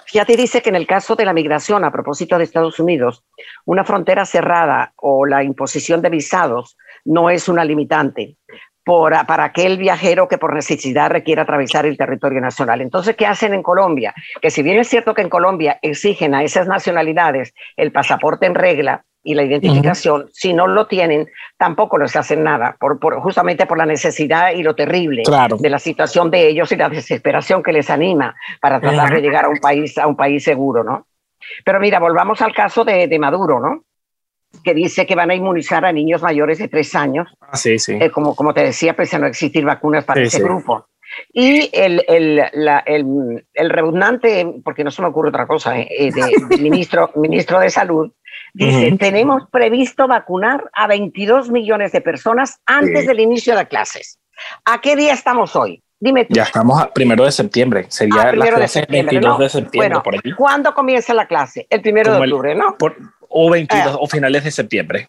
Fíjate, 0.07 0.37
dice 0.37 0.63
que 0.63 0.71
en 0.71 0.77
el 0.77 0.87
caso 0.87 1.17
de 1.17 1.25
la 1.25 1.35
migración 1.35 1.85
a 1.85 1.91
propósito 1.91 2.39
de 2.39 2.45
Estados 2.45 2.81
Unidos, 2.81 3.25
una 3.67 3.85
frontera 3.85 4.25
cerrada 4.25 4.93
o 4.97 5.27
la 5.27 5.43
imposición 5.45 6.01
de 6.01 6.09
visados 6.09 6.79
no 7.05 7.29
es 7.31 7.49
una 7.49 7.65
limitante 7.65 8.37
para 9.27 9.45
aquel 9.45 9.77
viajero 9.77 10.29
que 10.29 10.39
por 10.39 10.55
necesidad 10.55 11.11
requiera 11.11 11.43
atravesar 11.43 11.87
el 11.87 11.97
territorio 11.97 12.41
nacional. 12.41 12.81
Entonces, 12.81 13.17
¿qué 13.17 13.27
hacen 13.27 13.53
en 13.55 13.63
Colombia? 13.63 14.15
Que 14.41 14.51
si 14.51 14.63
bien 14.63 14.79
es 14.79 14.89
cierto 14.89 15.15
que 15.15 15.23
en 15.23 15.29
Colombia 15.29 15.79
exigen 15.83 16.35
a 16.35 16.43
esas 16.43 16.67
nacionalidades 16.67 17.55
el 17.77 17.93
pasaporte 17.93 18.47
en 18.47 18.55
regla, 18.55 19.05
y 19.23 19.35
la 19.35 19.43
identificación, 19.43 20.29
si 20.33 20.55
no 20.55 20.67
lo 20.67 20.87
tienen, 20.87 21.29
tampoco 21.59 21.99
les 21.99 22.17
hacen 22.17 22.43
nada, 22.45 22.77
por, 22.81 22.99
justamente 23.21 23.67
por 23.67 23.77
la 23.77 23.85
necesidad 23.85 24.53
y 24.53 24.63
lo 24.63 24.75
terrible 24.75 25.23
de 25.59 25.69
la 25.69 25.79
situación 25.79 26.31
de 26.31 26.49
ellos 26.49 26.73
y 26.73 26.77
la 26.77 26.89
desesperación 26.89 27.63
que 27.63 27.73
les 27.73 27.91
anima 27.91 28.35
para 28.61 28.81
tratar 28.81 29.13
de 29.13 29.21
llegar 29.21 29.45
a 29.45 29.49
un 29.49 29.59
país, 29.59 29.99
a 29.99 30.07
un 30.07 30.17
país 30.17 30.45
seguro, 30.45 30.83
¿no? 30.83 31.07
Pero 31.65 31.79
mira, 31.79 31.99
volvamos 31.99 32.41
al 32.41 32.55
caso 32.55 32.85
de, 32.85 33.19
Maduro, 33.19 33.61
¿no? 33.61 33.85
Que 34.65 34.75
dice 34.75 35.07
que 35.07 35.15
van 35.15 35.31
a 35.31 35.35
inmunizar 35.35 35.85
a 35.85 35.93
niños 35.93 36.23
mayores 36.23 36.59
de 36.59 36.69
tres 36.69 36.95
años. 36.95 37.29
Ah, 37.41 37.57
sí, 37.57 37.79
sí. 37.79 37.99
Eh, 38.01 38.11
como, 38.11 38.35
como 38.35 38.55
te 38.55 38.63
decía, 38.63 38.95
pese 38.95 39.17
a 39.17 39.19
no 39.19 39.27
existir 39.27 39.65
vacunas 39.65 40.05
para 40.05 40.23
ese 40.23 40.43
grupo. 40.43 40.87
Y 41.33 41.71
el, 41.73 42.05
el, 42.07 42.37
la, 42.53 42.81
el, 42.81 43.47
el, 43.55 43.71
redundante, 43.71 44.47
porque 44.63 44.85
no 44.85 44.91
se 44.91 45.01
me 45.01 45.09
ocurre 45.09 45.31
otra 45.31 45.47
cosa, 45.47 45.79
eh, 45.79 45.89
eh 45.91 46.13
de, 46.13 46.57
ministro, 46.61 47.11
ministro 47.17 47.61
de 47.61 47.71
Salud, 47.71 48.13
Dice, 48.55 48.97
tenemos 48.99 49.43
previsto 49.51 50.09
vacunar 50.09 50.71
a 50.73 50.87
22 50.87 51.51
millones 51.51 51.93
de 51.93 52.01
personas 52.01 52.61
antes 52.67 53.07
del 53.07 53.21
inicio 53.21 53.57
de 53.57 53.67
clases. 53.67 54.19
¿A 54.65 54.81
qué 54.81 54.97
día 54.97 55.13
estamos 55.13 55.55
hoy? 55.55 55.83
Dime 56.01 56.25
tú. 56.25 56.35
Ya 56.35 56.45
estamos 56.45 56.81
a 56.81 56.93
primero 56.93 57.25
de 57.25 57.33
septiembre. 57.33 57.87
Sería 57.89 58.23
ah, 58.23 58.33
la 58.33 58.47
clase 58.47 58.81
el 58.81 58.87
22 58.87 59.39
de 59.39 59.49
septiembre. 59.49 60.01
por 60.03 60.17
aquí. 60.17 60.33
¿Cuándo 60.33 60.73
comienza 60.73 61.13
la 61.13 61.27
clase? 61.27 61.67
El 61.69 61.83
primero 61.83 62.13
de 62.13 62.19
octubre, 62.19 62.55
¿no? 62.55 62.77
O, 63.29 63.51
22, 63.51 63.95
ah. 63.95 63.97
o 63.99 64.07
finales 64.07 64.45
de 64.45 64.51
septiembre. 64.51 65.09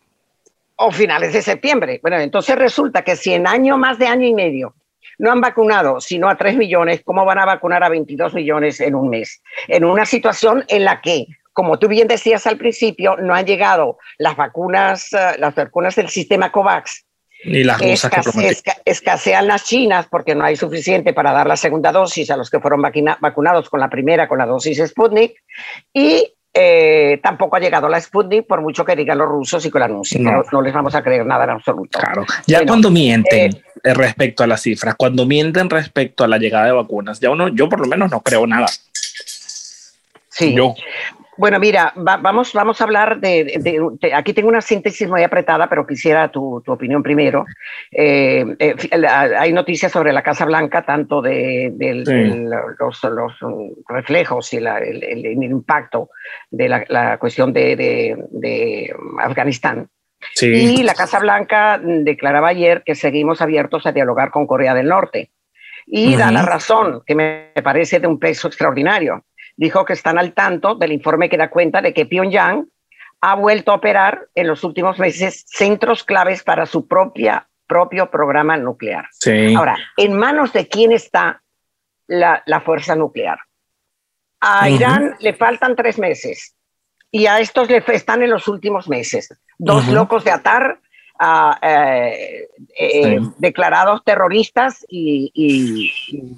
O 0.75 0.91
finales 0.91 1.33
de 1.33 1.41
septiembre. 1.41 1.99
Bueno, 2.01 2.17
entonces 2.17 2.55
resulta 2.55 3.01
que 3.01 3.15
si 3.15 3.33
en 3.33 3.47
año, 3.47 3.77
más 3.77 3.99
de 3.99 4.07
año 4.07 4.27
y 4.27 4.33
medio, 4.33 4.75
no 5.17 5.31
han 5.31 5.41
vacunado 5.41 5.99
sino 5.99 6.29
a 6.29 6.38
3 6.38 6.55
millones, 6.55 7.01
¿cómo 7.03 7.25
van 7.25 7.39
a 7.39 7.45
vacunar 7.45 7.83
a 7.83 7.89
22 7.89 8.33
millones 8.33 8.79
en 8.79 8.95
un 8.95 9.09
mes? 9.09 9.41
En 9.67 9.83
una 9.83 10.05
situación 10.05 10.63
en 10.69 10.85
la 10.85 11.01
que 11.01 11.27
como 11.59 11.77
tú 11.77 11.89
bien 11.89 12.07
decías 12.07 12.47
al 12.47 12.57
principio, 12.57 13.17
no 13.17 13.35
han 13.35 13.45
llegado 13.45 13.97
las 14.17 14.38
vacunas, 14.38 15.11
eh, 15.11 15.35
las 15.39 15.53
vacunas 15.55 15.93
del 15.93 16.07
sistema 16.07 16.53
COVAX. 16.53 17.05
Ni 17.43 17.65
las 17.65 17.81
rusas 17.81 18.11
escasean 18.85 19.45
las 19.45 19.65
chinas 19.65 20.07
porque 20.09 20.35
no 20.35 20.45
hay 20.45 20.55
suficiente 20.55 21.11
para 21.11 21.33
dar 21.33 21.47
la 21.47 21.57
segunda 21.57 21.91
dosis 21.91 22.31
a 22.31 22.38
los 22.38 22.49
que 22.49 22.61
fueron 22.61 22.81
vacunados 22.81 23.69
con 23.69 23.81
la 23.81 23.89
primera, 23.89 24.29
con 24.29 24.38
la 24.38 24.45
dosis 24.45 24.81
Sputnik. 24.88 25.35
Y 25.93 26.33
eh, 26.53 27.20
tampoco 27.22 27.56
ha 27.56 27.60
llegado 27.60 27.88
la 27.88 28.01
Sputnik, 28.01 28.48
por 28.48 28.62
mucho 28.62 28.84
que 28.84 28.96
digan 28.96 29.18
los 29.18 29.27
rusos 29.27 29.65
y 29.65 29.72
que 29.72 29.79
la 29.79 29.86
anuncien. 29.86 30.24
No. 30.24 30.62
les 30.62 30.74
vamos 30.74 30.96
a 30.96 31.03
creer 31.03 31.25
nada 31.25 31.44
en 31.44 31.51
absoluto. 31.51 32.00
Claro. 32.00 32.25
Ya 32.48 32.65
cuando 32.65 32.89
mienten 32.89 33.62
eh, 33.84 33.94
respecto 33.94 34.44
a 34.44 34.48
las 34.48 34.62
cifras, 34.62 34.96
cuando 34.96 35.25
mienten 35.25 35.70
respecto 35.70 36.24
a 36.24 36.27
la 36.27 36.38
llegada 36.38 36.65
de 36.65 36.72
vacunas, 36.72 37.20
ya 37.20 37.29
uno, 37.29 37.50
yo 37.50 37.70
por 37.70 37.82
lo 37.82 37.88
menos 37.88 38.10
no 38.10 38.22
creo 38.22 38.48
nada. 38.48 38.68
Sí. 40.29 40.56
Yo. 40.56 40.74
Bueno, 41.39 41.58
mira, 41.58 41.93
vamos, 41.96 42.51
vamos 42.51 42.81
a 42.81 42.84
hablar 42.84 43.22
de, 43.22 43.81
Aquí 44.13 44.34
tengo 44.34 44.50
una 44.50 44.60
síntesis 44.60 45.08
muy 45.08 45.24
apretada, 45.24 45.69
pero 45.69 45.88
quisiera 45.88 46.29
tu, 46.29 46.62
opinión 46.67 47.01
primero. 47.01 47.46
Eh, 47.93 48.46
eh, 48.60 48.75
hay 49.08 49.53
noticias 49.53 49.89
sobre 49.89 50.12
la 50.12 50.22
Casa 50.22 50.43
Blanca, 50.43 50.81
tanto 50.86 51.22
de, 51.22 51.72
los, 51.79 53.39
reflejos 53.88 54.53
y 54.53 54.58
el, 54.58 55.43
impacto 55.43 56.10
de 56.51 56.67
la, 56.67 57.17
cuestión 57.17 57.53
de, 57.53 58.93
Afganistán. 59.22 59.88
Y 60.41 60.84
la 60.84 60.93
Casa 60.93 61.19
Blanca 61.19 61.79
declaraba 61.81 62.50
ayer 62.50 62.84
que 62.86 62.96
seguimos 62.96 63.39
abiertos 63.41 63.86
a 63.86 63.93
dialogar 63.93 64.29
con 64.29 64.46
Corea 64.46 64.74
del 64.74 64.89
Norte. 64.89 65.31
Y 65.88 66.17
da 66.17 66.31
la 66.31 66.41
razón, 66.41 67.01
que 67.05 67.15
me 67.15 67.53
parece 67.63 68.01
de 68.01 68.08
un 68.08 68.19
peso 68.19 68.50
extraordinario 68.50 69.24
dijo 69.59 69.83
que 69.83 69.91
están 69.91 70.17
al 70.17 70.31
tanto 70.31 70.75
del 70.75 70.93
informe 70.93 71.27
que 71.27 71.35
da 71.35 71.49
cuenta 71.49 71.81
de 71.81 71.93
que 71.93 72.05
Pyongyang 72.05 72.65
ha 73.19 73.35
vuelto 73.35 73.71
a 73.71 73.75
operar 73.75 74.29
en 74.33 74.47
los 74.47 74.63
últimos 74.63 74.97
meses 74.99 75.43
centros 75.47 76.05
claves 76.05 76.43
para 76.43 76.65
su 76.65 76.87
propia, 76.87 77.45
propio 77.67 78.09
programa 78.09 78.55
nuclear. 78.55 79.09
Ahora, 79.57 79.77
¿en 79.97 80.13
manos 80.13 80.53
de 80.53 80.69
quién 80.69 80.93
está 80.93 81.43
la, 82.07 82.61
fuerza 82.63 82.95
nuclear? 82.95 83.39
A 84.39 84.69
Irán 84.69 85.17
le 85.19 85.33
faltan 85.33 85.75
tres 85.75 85.99
meses 85.99 86.55
y 87.11 87.25
a 87.25 87.41
estos 87.41 87.69
le 87.69 87.83
están 87.85 88.23
en 88.23 88.29
los 88.29 88.47
últimos 88.47 88.87
meses. 88.87 89.27
Dos 89.57 89.89
locos 89.89 90.23
de 90.23 90.31
atar, 90.31 90.79
eh, 91.61 92.47
eh, 92.79 93.19
declarados 93.39 94.05
terroristas 94.05 94.85
y, 94.87 95.29
Y, 95.33 95.91
y, 96.15 96.37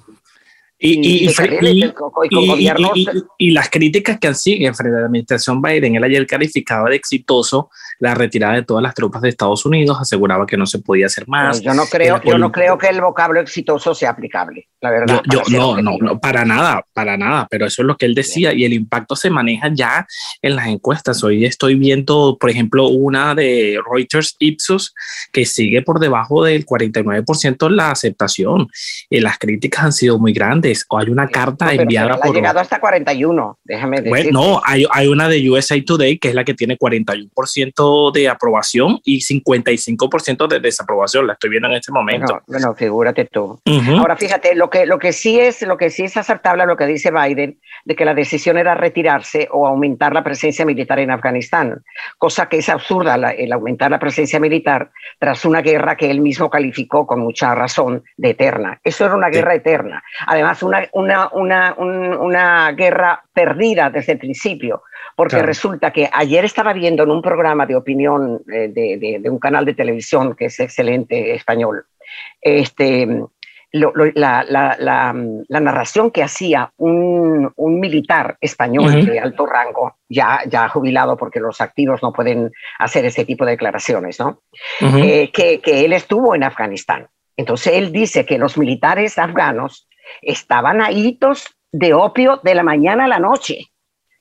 las 3.50 3.70
críticas 3.70 4.18
que 4.18 4.28
han 4.28 4.34
sido 4.34 4.74
frente 4.74 4.96
a 4.96 5.00
la 5.00 5.06
administración 5.06 5.62
Biden, 5.62 5.94
él 5.96 6.04
ayer 6.04 6.26
calificaba 6.26 6.90
de 6.90 6.96
exitoso 6.96 7.70
la 8.00 8.14
retirada 8.14 8.54
de 8.54 8.64
todas 8.64 8.82
las 8.82 8.94
tropas 8.94 9.22
de 9.22 9.28
Estados 9.28 9.64
Unidos, 9.64 9.96
aseguraba 10.00 10.44
que 10.44 10.56
no 10.56 10.66
se 10.66 10.80
podía 10.80 11.06
hacer 11.06 11.28
más. 11.28 11.60
yo 11.60 11.72
no 11.72 11.86
creo, 11.86 12.20
yo 12.24 12.36
no 12.36 12.50
creo 12.50 12.76
que 12.76 12.88
el 12.88 13.00
vocablo 13.00 13.40
exitoso 13.40 13.94
sea 13.94 14.10
aplicable, 14.10 14.68
la 14.80 14.90
verdad. 14.90 15.22
Yo, 15.30 15.42
no, 15.50 15.80
no, 15.80 15.98
no, 16.00 16.18
para 16.18 16.44
nada, 16.44 16.84
para 16.92 17.16
nada, 17.16 17.46
pero 17.48 17.66
eso 17.66 17.82
es 17.82 17.86
lo 17.86 17.96
que 17.96 18.06
él 18.06 18.16
decía 18.16 18.52
y 18.52 18.64
el 18.64 18.72
impacto 18.72 19.14
se 19.14 19.30
maneja 19.30 19.70
ya 19.72 20.04
en 20.40 20.56
las 20.56 20.66
encuestas. 20.66 21.22
Hoy 21.22 21.44
estoy 21.44 21.76
viendo, 21.76 22.36
por 22.40 22.50
ejemplo, 22.50 22.88
una 22.88 23.36
de 23.36 23.78
Reuters 23.88 24.34
Ipsos 24.40 24.94
que 25.32 25.46
sigue 25.46 25.82
por 25.82 26.00
debajo 26.00 26.42
del 26.42 26.66
49% 26.66 27.70
la 27.70 27.92
aceptación. 27.92 28.68
y 29.08 29.20
las 29.20 29.38
críticas 29.38 29.84
han 29.84 29.92
sido 29.92 30.18
muy 30.18 30.32
grandes. 30.32 30.71
O 30.88 30.98
hay 30.98 31.08
una 31.10 31.28
carta 31.28 31.72
enviada 31.72 32.16
por... 32.18 32.30
Ha 32.30 32.34
llegado 32.34 32.60
hasta 32.60 32.80
41, 32.80 33.58
déjame 33.64 33.96
decir. 33.98 34.10
Bueno, 34.10 34.30
no, 34.32 34.62
hay, 34.64 34.86
hay 34.90 35.08
una 35.08 35.28
de 35.28 35.50
USA 35.50 35.76
Today 35.84 36.18
que 36.18 36.28
es 36.28 36.34
la 36.34 36.44
que 36.44 36.54
tiene 36.54 36.78
41% 36.78 38.12
de 38.12 38.28
aprobación 38.28 39.00
y 39.04 39.20
55% 39.20 40.48
de 40.48 40.60
desaprobación. 40.60 41.26
La 41.26 41.34
estoy 41.34 41.50
viendo 41.50 41.68
en 41.68 41.74
este 41.74 41.92
momento. 41.92 42.40
Bueno, 42.46 42.74
figúrate 42.74 43.26
tú. 43.26 43.60
Ahora 43.98 44.16
fíjate, 44.16 44.54
lo 44.54 44.70
que, 44.70 44.86
lo 44.86 44.98
que 44.98 45.12
sí 45.12 45.38
es, 45.38 45.62
lo 45.62 45.76
que 45.76 45.90
sí 45.90 46.04
es 46.04 46.16
aceptable 46.16 46.62
lo 46.66 46.76
que 46.76 46.86
dice 46.86 47.10
Biden, 47.10 47.58
de 47.84 47.96
que 47.96 48.04
la 48.04 48.14
decisión 48.14 48.58
era 48.58 48.74
retirarse 48.74 49.48
o 49.50 49.66
aumentar 49.66 50.12
la 50.12 50.22
presencia 50.22 50.64
militar 50.64 50.98
en 50.98 51.10
Afganistán, 51.10 51.82
cosa 52.18 52.48
que 52.48 52.58
es 52.58 52.68
absurda 52.68 53.14
el 53.32 53.52
aumentar 53.52 53.90
la 53.90 53.98
presencia 53.98 54.38
militar 54.38 54.90
tras 55.18 55.44
una 55.44 55.62
guerra 55.62 55.96
que 55.96 56.10
él 56.10 56.20
mismo 56.20 56.50
calificó 56.50 57.06
con 57.06 57.20
mucha 57.20 57.54
razón 57.54 58.04
de 58.16 58.30
eterna. 58.30 58.80
Eso 58.84 59.04
era 59.04 59.14
una 59.14 59.28
guerra 59.28 59.54
eterna. 59.54 60.02
Además, 60.26 60.61
una, 60.62 60.88
una, 60.92 61.30
una, 61.32 61.74
una 61.74 62.72
guerra 62.72 63.22
perdida 63.32 63.90
desde 63.90 64.12
el 64.12 64.18
principio 64.18 64.82
porque 65.16 65.42
resulta 65.42 65.90
que 65.92 66.08
ayer 66.12 66.44
estaba 66.44 66.72
viendo 66.72 67.02
en 67.02 67.10
un 67.10 67.22
programa 67.22 67.66
de 67.66 67.76
opinión 67.76 68.42
eh, 68.52 68.68
de, 68.68 69.30
un 69.30 69.38
canal 69.38 69.64
de 69.64 69.74
televisión 69.74 70.34
que 70.34 70.46
es 70.46 70.58
excelente 70.60 71.34
español, 71.34 71.84
este, 72.40 73.24
la, 73.72 75.12
narración 75.48 76.10
que 76.10 76.22
hacía 76.22 76.72
un, 76.76 77.52
militar 77.56 78.36
español 78.40 79.04
de 79.04 79.18
alto 79.18 79.46
rango, 79.46 79.96
ya, 80.08 80.40
ya 80.48 80.68
jubilado 80.68 81.16
porque 81.16 81.40
los 81.40 81.60
activos 81.60 82.02
no 82.02 82.12
pueden 82.12 82.50
hacer 82.78 83.04
ese 83.04 83.24
tipo 83.24 83.44
de 83.44 83.52
declaraciones, 83.52 84.18
¿no? 84.20 84.42
Eh, 84.80 85.30
que, 85.32 85.60
que 85.60 85.84
él 85.84 85.92
estuvo 85.92 86.34
en 86.34 86.44
Afganistán. 86.44 87.08
Entonces 87.36 87.74
él 87.74 87.92
dice 87.92 88.26
que 88.26 88.38
los 88.38 88.58
militares 88.58 89.18
afganos 89.18 89.88
estaban 90.20 90.82
a 90.82 90.90
hitos 90.90 91.56
de 91.72 91.94
opio 91.94 92.40
de 92.42 92.54
la 92.54 92.62
mañana 92.62 93.06
a 93.06 93.08
la 93.08 93.18
noche 93.18 93.72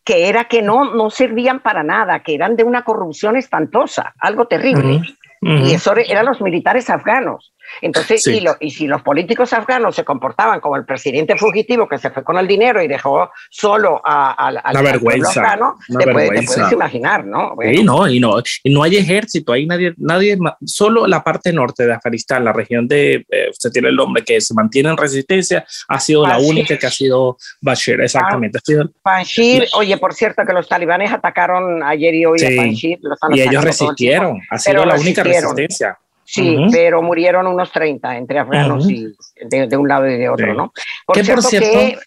que 0.04 0.28
era 0.28 0.46
que 0.46 0.62
no, 0.62 0.94
no 0.94 1.10
servían 1.10 1.60
para 1.60 1.84
nada, 1.84 2.24
que 2.24 2.34
eran 2.34 2.56
de 2.56 2.64
una 2.64 2.84
corrupción 2.84 3.36
espantosa, 3.36 4.14
algo 4.20 4.48
terrible. 4.48 5.02
Y 5.44 5.74
eso 5.74 5.96
eran 5.96 6.26
los 6.26 6.40
militares 6.40 6.90
afganos. 6.90 7.54
Entonces, 7.82 8.26
y, 8.28 8.44
y, 8.60 8.72
si 8.72 8.88
los 8.88 9.02
políticos 9.02 9.54
afganos 9.54 9.96
se 9.96 10.04
comportaban 10.04 10.60
como 10.60 10.76
el 10.76 10.86
presidente 10.86 11.36
fugitivo 11.38 11.88
que 11.88 11.98
se 11.98 12.10
fue 12.12 12.24
con 12.24 12.38
el 12.38 12.48
dinero 12.48 12.82
y 12.82 12.88
dejó 12.88 13.32
solo 13.50 14.02
a, 14.04 14.52
la 14.52 14.82
vergüenza, 14.82 15.42
afgano, 15.42 15.76
te, 15.88 16.12
puedes, 16.12 16.72
imaginar, 16.72 17.26
¿no? 17.26 17.56
Sí, 17.62 17.84
no, 17.84 18.08
y 18.08 18.20
no, 18.20 18.36
y 18.64 18.74
no 18.74 18.84
hay 18.84 18.98
ejército, 18.98 19.54
hay 19.54 19.66
nadie, 19.66 19.94
nadie, 19.98 20.38
solo 20.66 21.08
la 21.08 21.24
parte 21.24 21.54
norte 21.54 21.86
de 21.86 21.94
Afganistán, 21.94 22.46
la 22.46 22.54
región 22.54 22.88
de, 22.88 23.26
eh, 23.30 23.50
usted 23.50 23.72
tiene 23.72 23.90
el 23.90 23.96
nombre 23.96 24.24
que 24.24 24.42
se 24.42 24.54
mantiene 24.54 24.90
en 24.90 24.98
resistencia, 24.98 25.66
ha 25.88 26.00
sido 26.00 26.26
la 26.26 26.40
única 26.40 26.78
que 26.78 26.86
ha 26.86 26.92
sido 26.92 27.38
Bashir, 27.62 28.02
exactamente. 28.02 28.60
Bashir, 29.04 29.68
oye, 29.74 29.98
por 29.98 30.14
cierto 30.14 30.44
que 30.46 30.54
los 30.54 30.68
talibanes 30.68 31.12
atacaron 31.12 31.84
ayer 31.84 32.14
y 32.16 32.26
hoy 32.26 32.40
a 32.44 32.62
Bashir. 32.62 33.00
y 33.32 33.42
ellos 33.42 33.64
resistieron, 33.64 34.40
ha 34.50 34.58
sido 34.58 34.86
la 34.86 34.96
única 34.96 35.24
resistencia. 35.24 35.98
Sí, 36.32 36.58
pero 36.72 37.02
murieron 37.02 37.46
unos 37.46 37.74
30 37.74 38.16
entre 38.16 38.40
afganos 38.40 38.90
y 38.90 39.14
de, 39.50 39.76
un 39.76 39.88
lado 39.88 40.08
y 40.08 40.18
de 40.18 40.30
otro, 40.30 40.54
¿no? 40.54 40.72
Por 41.06 41.18
cierto, 41.18 41.50
que, 41.50 41.98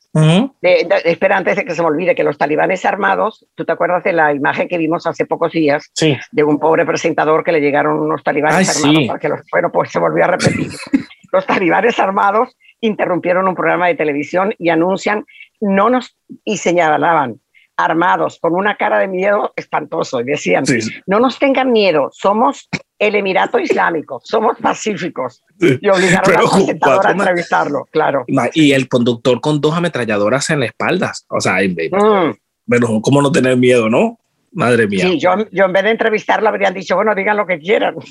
espera, 1.05 1.37
antes 1.37 1.57
de 1.57 1.65
que 1.67 1.75
se 1.75 1.83
me 1.83 1.89
olvide, 1.89 2.15
que 2.15 2.25
los 2.25 2.39
talibanes 2.39 2.87
armados, 2.87 3.47
¿tú 3.55 3.67
te 3.67 3.73
acuerdas 3.73 4.03
de 4.03 4.15
la 4.15 4.33
imagen 4.33 4.67
que 4.67 4.79
vimos 4.79 5.07
hace 5.07 5.27
pocos 5.27 5.53
días 5.53 5.93
de 6.33 6.43
un 6.43 6.59
pobre 6.59 6.87
presentador 6.87 7.45
que 7.45 7.53
le 7.53 7.61
llegaron 7.61 8.01
unos 8.01 8.23
talibanes 8.23 8.67
armados? 8.75 9.19
Sí. 9.21 9.29
los, 9.29 9.41
bueno, 9.53 9.71
pues 9.71 9.91
se 9.91 9.99
volvió 9.99 10.25
a 10.25 10.29
repetir. 10.29 10.73
los 11.33 11.45
talibanes 11.45 11.99
armados 11.99 12.57
interrumpieron 12.81 13.47
un 13.47 13.55
programa 13.55 13.89
de 13.89 13.95
televisión 13.95 14.55
y 14.59 14.71
anuncian, 14.71 15.27
no 15.61 15.91
nos, 15.91 16.17
y 16.45 16.57
señalaban, 16.57 17.41
armados, 17.77 18.39
con 18.41 18.55
una 18.55 18.77
cara 18.77 18.99
de 19.01 19.09
miedo 19.09 19.53
espantoso, 19.57 20.21
y 20.21 20.25
decían, 20.25 20.65
no 21.07 21.21
nos 21.21 21.39
tengan 21.39 21.73
miedo, 21.73 22.09
somos 22.13 22.69
el 22.99 23.15
Emirato 23.15 23.59
Islámico, 23.59 24.21
somos 24.25 24.57
pacíficos. 24.59 25.43
Y 25.61 25.89
obligaron 25.89 26.37
al 26.37 26.51
presentador 26.51 27.07
a 27.07 27.11
entrevistarlo, 27.11 27.85
claro. 27.91 28.25
Y 28.55 28.73
el 28.73 28.89
conductor 28.89 29.41
con 29.41 29.61
dos 29.61 29.75
ametralladoras 29.75 30.51
en 30.51 30.61
la 30.61 30.67
espalda. 30.67 31.13
O 31.29 31.41
sea, 31.41 31.57
mm. 31.63 33.01
¿cómo 33.03 33.23
no 33.23 33.33
tener 33.33 33.57
miedo, 33.57 33.89
no? 33.89 34.19
Madre 34.53 34.87
mía. 34.87 35.07
Sí, 35.07 35.19
yo, 35.19 35.35
yo 35.51 35.65
en 35.65 35.73
vez 35.73 35.83
de 35.83 35.91
entrevistarlo 35.91 36.49
habrían 36.49 36.75
dicho, 36.75 36.95
bueno, 36.95 37.15
digan 37.15 37.37
lo 37.37 37.47
que 37.47 37.59
quieran. 37.59 37.97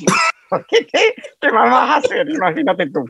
¿Qué, 0.70 0.86
qué, 0.86 1.13
qué 1.39 1.50
vamos 1.52 1.74
a 1.74 1.96
hacer? 1.98 2.30
Imagínate 2.30 2.89
tú. 2.89 3.06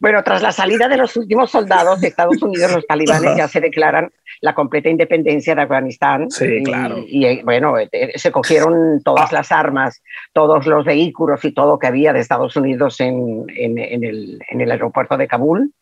Bueno, 0.00 0.22
tras 0.22 0.42
la 0.42 0.52
salida 0.52 0.88
de 0.88 0.96
los 0.96 1.16
últimos 1.16 1.50
soldados 1.50 2.00
de 2.00 2.08
Estados 2.08 2.40
Unidos, 2.42 2.72
los 2.72 2.86
talibanes 2.86 3.36
ya 3.36 3.48
se 3.48 3.60
declaran 3.60 4.10
la 4.40 4.54
completa 4.54 4.88
independencia 4.88 5.54
de 5.54 5.62
Afganistán. 5.62 6.30
Sí, 6.30 6.62
claro. 6.64 6.98
Y, 7.06 7.24
eh, 7.24 7.42
bueno, 7.44 7.78
eh, 7.78 7.88
eh, 7.92 8.18
se 8.18 8.30
cogieron 8.30 9.02
todas 9.02 9.32
las 9.32 9.50
armas, 9.52 10.02
todos 10.32 10.66
los 10.66 10.84
vehículos 10.84 11.44
y 11.44 11.52
todo 11.52 11.78
que 11.78 11.86
había 11.86 12.12
de 12.12 12.20
Estados 12.20 12.56
Unidos 12.56 13.00
en, 13.00 13.46
en, 13.48 13.78
el, 13.78 14.38
en 14.50 14.60
el, 14.60 14.70
aeropuerto 14.70 15.16
de 15.16 15.28
Kabul. 15.28 15.72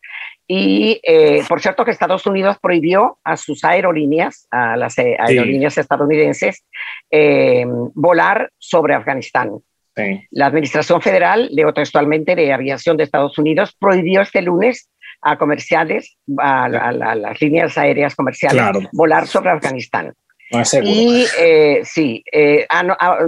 Y 0.46 1.00
por 1.48 1.62
cierto 1.62 1.84
que 1.84 1.92
Estados 1.92 2.26
Unidos 2.26 2.58
prohibió 2.60 3.18
a 3.24 3.36
sus 3.38 3.64
aerolíneas, 3.64 4.46
a 4.50 4.76
las 4.76 4.98
aerolíneas 4.98 5.78
estadounidenses, 5.78 6.64
volar 7.94 8.50
sobre 8.58 8.94
Afganistán. 8.94 9.62
La 10.30 10.46
Administración 10.46 11.00
Federal, 11.02 11.48
leo 11.52 11.72
textualmente, 11.72 12.34
de 12.34 12.52
Aviación 12.52 12.96
de 12.96 13.04
Estados 13.04 13.36
Unidos, 13.38 13.76
prohibió 13.78 14.22
este 14.22 14.42
lunes 14.42 14.88
a 15.20 15.38
comerciales, 15.38 16.16
a, 16.38 16.68
las 16.68 17.40
líneas 17.40 17.76
aéreas 17.78 18.14
comerciales, 18.14 18.88
volar 18.92 19.26
sobre 19.26 19.50
Afganistán. 19.50 20.12
y 20.82 21.24
eh, 21.38 21.80
sí, 21.84 22.24
eh, 22.30 22.66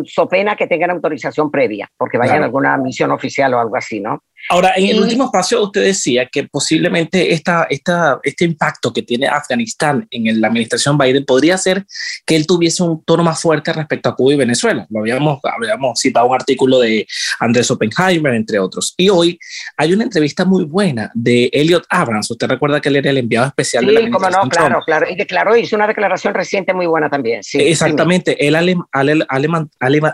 so 0.05 0.29
pena 0.29 0.57
que 0.57 0.67
tengan 0.67 0.91
autorización 0.91 1.51
previa, 1.51 1.89
porque 1.97 2.19
vayan 2.19 2.43
a 2.43 2.47
alguna 2.47 2.77
misión 2.77 3.11
oficial 3.13 3.55
o 3.55 3.61
algo 3.61 3.77
así, 3.77 4.01
¿no? 4.01 4.23
Ahora, 4.49 4.73
en 4.77 4.87
el 4.87 5.01
último 5.01 5.25
espacio 5.25 5.63
usted 5.63 5.85
decía 5.85 6.27
que 6.27 6.45
posiblemente 6.45 7.33
esta, 7.33 7.67
esta, 7.71 8.21
este 8.23 8.45
impacto 8.45 8.93
que 8.93 9.03
tiene 9.03 9.27
Afganistán 9.27 10.07
en 10.11 10.41
la 10.41 10.49
administración 10.49 10.99
Biden 10.99 11.25
podría 11.25 11.57
ser 11.57 11.87
que 12.27 12.37
él 12.37 12.47
tuviese 12.47 12.83
un 12.83 13.03
tono 13.05 13.23
más 13.23 13.41
fuerte 13.41 13.73
respecto 13.73 14.09
a 14.09 14.15
Cuba 14.15 14.35
y 14.35 14.37
Venezuela. 14.37 14.87
Lo 14.91 15.01
habíamos, 15.01 15.41
habíamos 15.43 15.99
citado 15.99 16.27
un 16.27 16.35
artículo 16.35 16.79
de 16.79 17.07
Andrés 17.41 17.71
Oppenheimer, 17.71 18.35
entre 18.35 18.59
otros. 18.59 18.95
Y 18.97 19.09
hoy 19.09 19.39
hay 19.77 19.93
una 19.93 20.05
entrevista 20.05 20.45
muy 20.45 20.65
buena 20.65 21.11
de 21.15 21.51
Elliot 21.53 21.85
Abrams. 21.89 22.31
Usted 22.31 22.47
recuerda 22.47 22.81
que 22.81 22.89
él 22.89 22.97
era 22.97 23.11
el 23.11 23.19
enviado 23.19 23.47
especial 23.47 23.87
de 23.87 23.93
la 23.93 24.01
administración 24.01 24.45
no, 24.45 24.49
claro, 24.49 24.81
claro. 24.85 25.07
Y 25.11 25.17
declaró, 25.17 25.57
hizo 25.57 25.77
una 25.77 25.87
declaración 25.87 26.35
reciente 26.35 26.75
muy 26.75 26.87
buena 26.87 27.09
también. 27.09 27.43
Sí, 27.43 27.59
Exactamente. 27.59 28.47
Él 28.47 28.57
ha, 28.57 28.63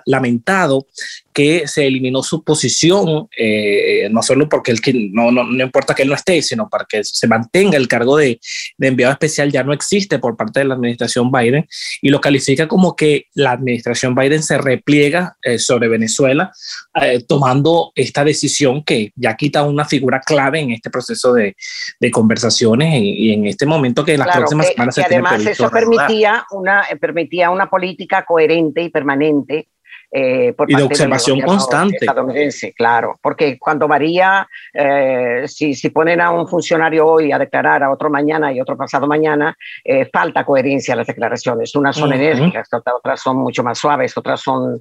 lamentado 0.06 0.86
que 1.32 1.68
se 1.68 1.86
eliminó 1.86 2.22
su 2.22 2.42
posición, 2.42 3.28
eh, 3.36 4.08
no 4.10 4.22
solo 4.22 4.48
porque 4.48 4.72
él, 4.72 5.10
no, 5.12 5.30
no, 5.30 5.44
no, 5.44 5.62
importa 5.62 5.94
que 5.94 6.02
él 6.02 6.08
no 6.08 6.14
esté, 6.14 6.42
sino 6.42 6.68
para 6.68 6.84
que 6.88 7.04
se 7.04 7.28
mantenga 7.28 7.76
el 7.76 7.86
cargo 7.86 8.16
de, 8.16 8.40
de, 8.78 8.88
enviado 8.88 9.12
especial, 9.12 9.52
ya 9.52 9.62
no 9.62 9.72
existe 9.72 10.18
por 10.18 10.36
parte 10.36 10.60
de 10.60 10.66
la 10.66 10.74
administración 10.74 11.30
Biden, 11.30 11.68
y 12.02 12.08
lo 12.08 12.20
califica 12.20 12.66
como 12.66 12.96
que 12.96 13.26
la 13.34 13.52
administración 13.52 14.14
Biden 14.14 14.42
se 14.42 14.58
repliega 14.58 15.36
eh, 15.42 15.58
sobre 15.58 15.88
Venezuela, 15.88 16.52
eh, 17.00 17.22
tomando 17.26 17.92
esta 17.94 18.24
decisión 18.24 18.82
que 18.82 19.12
ya 19.14 19.36
quita 19.36 19.62
una 19.62 19.84
figura 19.84 20.20
clave 20.20 20.60
en 20.60 20.72
este 20.72 20.90
proceso 20.90 21.32
de, 21.32 21.56
de 22.00 22.10
conversaciones 22.10 23.00
y, 23.02 23.30
en 23.30 23.46
este 23.46 23.66
momento 23.66 24.04
que 24.04 24.14
en 24.14 24.20
las 24.20 24.36
próximas 24.36 24.66
semanas 24.68 24.94
se 24.94 25.02
además 25.02 25.46
eso 25.46 25.70
permitía 25.70 26.44
una, 26.50 26.84
permitía 27.00 27.50
una 27.50 27.70
política 27.70 28.24
coherente 28.24 28.82
y 28.82 28.88
permanente 28.88 29.68
Eh, 30.12 30.52
y 30.66 30.74
de 30.74 30.82
observación 30.82 31.40
constante. 31.40 31.98
Estadounidense, 32.00 32.72
claro, 32.72 33.16
porque 33.22 33.56
cuando 33.58 33.86
varía, 33.86 34.48
eh, 34.74 35.44
si, 35.46 35.74
si, 35.74 35.90
ponen 35.90 36.20
a 36.20 36.32
un 36.32 36.48
funcionario 36.48 37.06
hoy 37.06 37.30
a 37.30 37.38
declarar, 37.38 37.84
a 37.84 37.92
otro 37.92 38.10
mañana 38.10 38.52
y 38.52 38.60
otro 38.60 38.76
pasado 38.76 39.06
mañana, 39.06 39.56
eh, 39.84 40.08
falta 40.12 40.44
coherencia 40.44 40.94
a 40.94 40.96
las 40.96 41.06
declaraciones. 41.06 41.74
Unas 41.76 41.96
son 41.96 42.12
enérgicas, 42.12 42.68
otras 42.72 43.20
son 43.20 43.36
mucho 43.36 43.62
más 43.62 43.78
suaves, 43.78 44.16
otras 44.16 44.40
son 44.40 44.80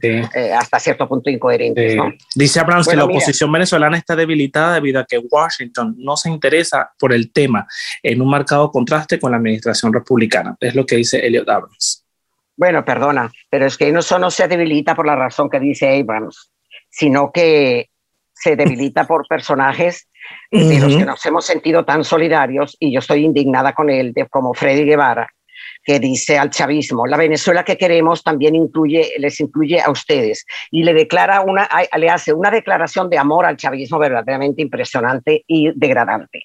hasta 0.58 0.80
cierto 0.80 1.08
punto 1.08 1.30
incoherentes. 1.30 1.96
Dice 2.34 2.60
Abrams 2.60 2.88
que 2.88 2.96
la 2.96 3.06
oposición 3.06 3.52
venezolana 3.52 3.98
está 3.98 4.16
debilitada 4.16 4.76
debido 4.76 5.00
a 5.00 5.06
que 5.06 5.20
Washington 5.20 5.94
no 5.98 6.18
se 6.18 6.30
interesa 6.30 6.92
por 6.98 7.14
el 7.14 7.32
tema 7.32 7.68
en 8.02 8.22
un 8.22 8.30
marcado 8.30 8.72
contraste 8.72 9.20
con 9.20 9.32
la 9.32 9.38
administración 9.38 9.94
republicana. 9.94 10.56
Es 10.60 10.74
lo 10.74 10.86
que 10.86 10.96
dice 10.96 11.26
Elliot 11.26 11.48
Abrams. 11.48 12.09
Bueno, 12.60 12.84
perdona, 12.84 13.32
pero 13.50 13.68
es 13.68 13.78
que 13.78 13.90
no 13.90 14.02
solo 14.02 14.30
se 14.30 14.50
debilita 14.50 14.94
por 14.94 15.08
la 15.08 15.16
razón 15.16 15.50
que 15.50 15.62
dice 15.62 15.98
Abrams, 15.98 16.52
sino 16.90 17.32
que 17.32 17.88
se 18.34 18.58
debilita 18.58 19.08
por 19.08 19.26
personajes 19.30 20.10
de 20.52 20.78
los 20.78 20.98
que 20.98 21.06
nos 21.06 21.26
hemos 21.26 21.46
sentido 21.46 21.86
tan 21.86 22.04
solidarios, 22.04 22.76
y 22.78 22.92
yo 22.92 23.00
estoy 23.00 23.24
indignada 23.24 23.72
con 23.72 23.90
él, 23.90 24.12
de, 24.12 24.28
como 24.28 24.54
Freddy 24.54 24.84
Guevara, 24.84 25.30
que 25.86 26.02
dice 26.02 26.38
al 26.38 26.50
chavismo, 26.50 27.08
la 27.08 27.16
Venezuela 27.16 27.64
que 27.64 27.78
queremos 27.78 28.24
también 28.24 28.56
incluye, 28.56 29.14
les 29.20 29.40
incluye 29.40 29.80
a 29.80 29.90
ustedes, 29.90 30.46
y 30.70 30.84
le 30.84 30.94
declara 30.94 31.40
una, 31.40 31.70
le 31.96 32.10
hace 32.10 32.34
una 32.34 32.52
declaración 32.52 33.10
de 33.10 33.20
amor 33.20 33.46
al 33.46 33.56
chavismo 33.56 34.00
verdaderamente 34.00 34.62
impresionante 34.62 35.46
y 35.48 35.72
degradante. 35.80 36.44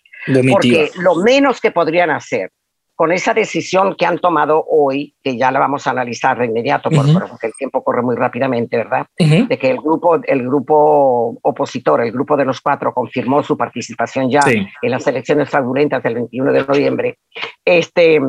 Porque 0.49 0.93
lo 1.01 1.17
menos 1.17 1.61
que 1.61 1.73
podrían 1.73 2.11
hacer 2.11 2.53
con 2.95 3.11
esa 3.13 3.35
decisión 3.35 3.97
que 3.97 4.07
han 4.07 4.19
tomado 4.19 4.65
hoy, 4.69 5.15
que 5.23 5.37
ya 5.37 5.51
la 5.51 5.59
vamos 5.59 5.87
a 5.87 5.91
analizar 5.91 6.39
de 6.39 6.47
inmediato, 6.47 6.91
porque 6.91 7.49
el 7.49 7.53
tiempo 7.55 7.83
corre 7.83 8.03
muy 8.03 8.15
rápidamente, 8.15 8.77
¿verdad? 8.77 9.07
De 9.19 9.59
que 9.59 9.71
el 9.71 9.79
grupo, 9.79 10.21
el 10.23 10.43
grupo 10.43 11.39
opositor, 11.43 12.03
el 12.03 12.13
grupo 12.13 12.37
de 12.37 12.45
los 12.45 12.61
cuatro, 12.61 12.95
confirmó 12.95 13.43
su 13.43 13.57
participación 13.57 14.31
ya 14.31 14.41
en 14.47 14.91
las 14.91 15.07
elecciones 15.07 15.51
fraudulentas 15.51 16.03
del 16.03 16.15
21 16.15 16.53
de 16.53 16.65
noviembre. 16.65 17.19
Este, 17.65 18.21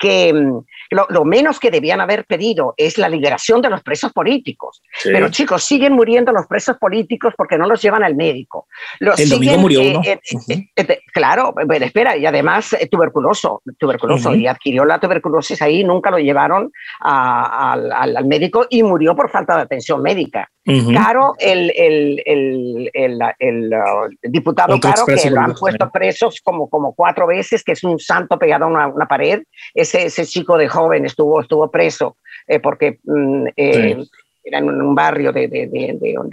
que 0.00 0.32
mm, 0.32 0.64
lo, 0.90 1.24
menos 1.24 1.60
que 1.60 1.70
debían 1.70 2.00
haber 2.00 2.24
pedido 2.24 2.74
es 2.76 2.98
la 2.98 3.08
liberación 3.08 3.60
de 3.60 3.68
los 3.70 3.82
presos 3.82 4.12
políticos. 4.12 4.82
Pero 5.04 5.28
chicos, 5.28 5.62
siguen 5.62 5.92
muriendo 5.92 6.32
los 6.32 6.46
presos 6.46 6.78
políticos 6.78 7.34
porque 7.36 7.58
no 7.58 7.68
los 7.68 7.80
llevan 7.80 8.02
al 8.02 8.16
médico. 8.16 8.66
Los 8.98 9.20
El 9.20 9.28
domingo 9.28 9.58
murió 9.58 9.82
uno. 9.82 10.00
Eh, 10.02 10.18
eh, 10.48 10.68
eh, 10.76 11.00
claro, 11.12 11.54
bueno, 11.66 11.84
espera, 11.84 12.16
y 12.16 12.24
además 12.24 12.74
tuberculoso, 12.90 13.62
tuberculoso, 13.78 14.34
y 14.34 14.46
adquirió 14.46 14.84
la 14.84 14.98
tuberculosis 14.98 15.60
ahí, 15.60 15.84
nunca 15.84 16.10
lo 16.10 16.18
llevaron 16.18 16.72
al, 17.00 17.92
al, 17.92 18.24
médico 18.24 18.66
y 18.70 18.82
murió 18.82 19.14
por 19.14 19.30
falta 19.30 19.56
de 19.56 19.62
atención 19.62 20.02
médica. 20.02 20.48
Caro, 20.94 21.34
el, 21.38 21.72
el, 21.74 22.22
el, 22.24 22.90
el 23.38 23.72
uh, 23.72 24.08
diputado 24.22 24.78
Caro, 24.78 25.04
que 25.06 25.30
lo 25.30 25.40
han 25.40 25.54
puesto 25.54 25.90
presos 25.90 26.40
como, 26.44 26.68
como 26.68 26.94
cuatro 26.94 27.26
veces, 27.26 27.64
que 27.64 27.72
es 27.72 27.82
un 27.82 27.98
santo 27.98 28.38
pegado 28.38 28.66
a 28.66 28.68
una, 28.68 28.86
una 28.86 29.06
pared, 29.06 29.42
ese, 29.90 30.06
ese 30.06 30.26
chico 30.26 30.56
de 30.56 30.68
joven 30.68 31.04
estuvo, 31.04 31.40
estuvo 31.40 31.70
preso 31.70 32.16
eh, 32.46 32.60
porque 32.60 32.98
mm, 33.04 33.46
eh, 33.56 34.04
era 34.44 34.58
en 34.58 34.68
un 34.68 34.94
barrio 34.94 35.32
de, 35.32 35.48
de, 35.48 35.66
de, 35.66 36.18
un, 36.18 36.30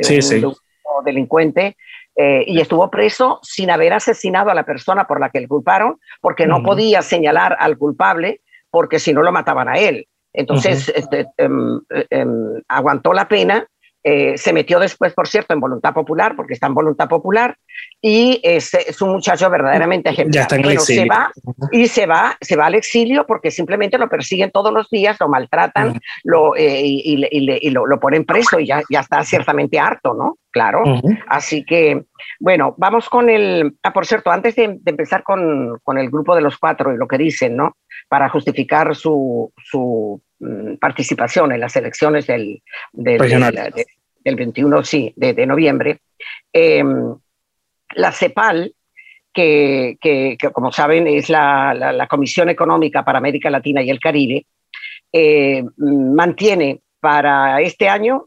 delincuente 1.06 1.78
eh, 2.16 2.44
y 2.48 2.60
estuvo 2.60 2.90
preso 2.90 3.40
sin 3.44 3.70
haber 3.70 3.94
asesinado 3.94 4.50
a 4.50 4.56
la 4.56 4.66
persona 4.66 5.06
por 5.06 5.20
la 5.20 5.30
que 5.30 5.42
le 5.42 5.48
culparon, 5.48 6.00
porque 6.22 6.48
no 6.48 6.64
podía 6.64 7.02
señalar 7.02 7.56
al 7.60 7.78
culpable, 7.78 8.42
porque 8.72 8.98
si 8.98 9.14
no 9.14 9.22
lo 9.22 9.32
mataban 9.32 9.70
a 9.70 9.78
él. 9.78 10.08
Entonces, 10.34 10.92
este, 10.96 11.28
em, 11.38 11.80
em, 12.10 12.62
aguantó 12.68 13.14
la 13.14 13.28
pena 13.28 13.68
eh, 14.04 14.38
se 14.38 14.54
metió 14.54 14.80
después, 14.80 15.14
por 15.14 15.28
cierto, 15.28 15.54
en 15.54 15.60
Voluntad 15.60 15.94
Popular, 15.94 16.36
porque 16.36 16.54
está 16.54 16.68
en 16.68 16.74
Voluntad 16.74 17.10
Popular, 17.10 17.58
y 18.02 18.40
es, 18.44 18.74
es 18.74 19.02
un 19.02 19.12
muchacho 19.12 19.50
verdaderamente 19.50 20.10
ejemplar. 20.10 20.48
Se 20.80 21.06
va, 21.06 21.32
y 21.72 21.88
se 21.88 22.06
va, 22.06 22.38
se 22.40 22.56
va 22.56 22.68
al 22.68 22.76
exilio 22.76 23.26
porque 23.26 23.52
simplemente 23.52 23.98
lo 23.98 24.08
persiguen 24.08 24.52
todos 24.52 24.72
los 24.72 24.90
días, 24.90 25.18
lo 25.20 25.28
maltratan 25.28 26.00
lo, 26.24 26.56
eh, 26.56 26.82
y, 26.84 27.72
lo, 27.72 27.86
lo, 27.86 28.00
ponen 28.00 28.26
preso 28.26 28.60
y 28.60 28.68
ya, 28.68 28.82
ya 28.90 29.02
está 29.02 29.24
ciertamente 29.24 29.80
harto, 29.80 30.14
¿no? 30.14 30.38
Claro. 30.52 30.84
Así 31.28 31.64
que, 31.64 32.06
bueno, 32.40 32.74
vamos 32.78 33.10
con 33.10 33.30
el... 33.30 33.78
Ah, 33.84 33.94
por 33.94 34.06
cierto, 34.06 34.32
antes 34.32 34.56
de, 34.56 34.80
empezar 34.86 35.24
con, 35.24 35.80
con, 35.84 35.98
el 35.98 36.10
grupo 36.10 36.36
de 36.36 36.42
los 36.42 36.58
cuatro 36.58 36.94
y 36.94 36.98
lo 36.98 37.08
que 37.08 37.18
dicen, 37.18 37.56
¿no? 37.56 37.76
Para 38.08 38.30
justificar 38.30 38.96
su, 38.96 39.52
su 39.64 40.22
participación 40.80 41.52
en 41.52 41.60
las 41.60 41.76
elecciones 41.76 42.28
del, 42.28 42.62
del, 42.94 43.18
del 44.24 44.36
21 44.36 44.84
sí, 44.84 45.14
de, 45.16 45.46
noviembre, 45.46 46.00
em, 46.54 47.16
la 47.96 48.12
CEPAL, 48.12 48.74
que, 49.34 49.98
que, 50.02 50.38
como 50.52 50.72
saben 50.72 51.08
es 51.08 51.30
la, 51.30 51.74
la, 51.74 52.08
Comisión 52.08 52.50
Económica 52.50 53.06
para 53.06 53.20
América 53.20 53.50
Latina 53.50 53.84
y 53.84 53.90
el 53.90 54.00
Caribe, 54.00 54.48
eh, 55.12 55.64
mantiene 55.78 56.82
para 57.00 57.62
este 57.62 57.88
año 57.88 58.26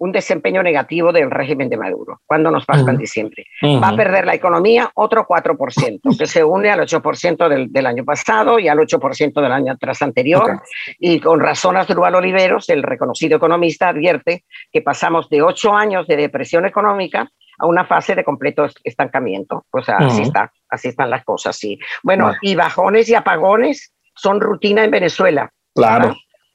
un 0.00 0.12
desempeño 0.12 0.62
negativo 0.62 1.12
del 1.12 1.30
régimen 1.30 1.68
de 1.68 1.76
Maduro. 1.76 2.20
cuando 2.26 2.50
nos 2.50 2.64
pasa 2.64 2.90
en 2.90 2.96
diciembre? 2.96 3.44
Va 3.62 3.88
a 3.88 3.96
perder 3.96 4.24
la 4.24 4.34
economía 4.34 4.90
otro 4.94 5.26
4%, 5.26 6.18
que 6.18 6.26
se 6.26 6.42
une 6.42 6.70
al 6.70 6.80
8% 6.80 7.48
del, 7.48 7.70
del, 7.70 7.86
año 7.86 8.04
pasado 8.04 8.58
y 8.58 8.66
al 8.66 8.78
8% 8.78 9.42
del 9.42 9.52
año 9.52 9.76
tras 9.78 10.00
anterior. 10.00 10.62
Y 10.98 11.20
con 11.20 11.38
razón 11.38 11.76
Asdrúbal 11.76 12.14
Oliveros, 12.14 12.70
el 12.70 12.82
reconocido 12.82 13.36
economista, 13.36 13.88
advierte 13.88 14.44
que 14.72 14.80
pasamos 14.80 15.28
de 15.28 15.42
ocho 15.42 15.74
años 15.74 16.06
de 16.06 16.16
depresión 16.16 16.64
económica 16.64 17.30
a 17.58 17.66
una 17.66 17.84
fase 17.84 18.14
de 18.14 18.24
completo 18.24 18.66
estancamiento. 18.82 19.66
O 19.70 19.82
sea, 19.82 19.98
así, 19.98 20.22
está, 20.22 20.50
así 20.70 20.88
están 20.88 21.10
las 21.10 21.24
cosas, 21.24 21.56
sí. 21.56 21.78
Bueno, 22.02 22.32
y 22.40 22.54
bajones 22.54 23.06
y 23.10 23.14
apagones 23.14 23.92
son 24.14 24.40
rutina 24.40 24.82
en 24.82 24.90
Venezuela. 24.90 25.52
Claro. 25.74 26.14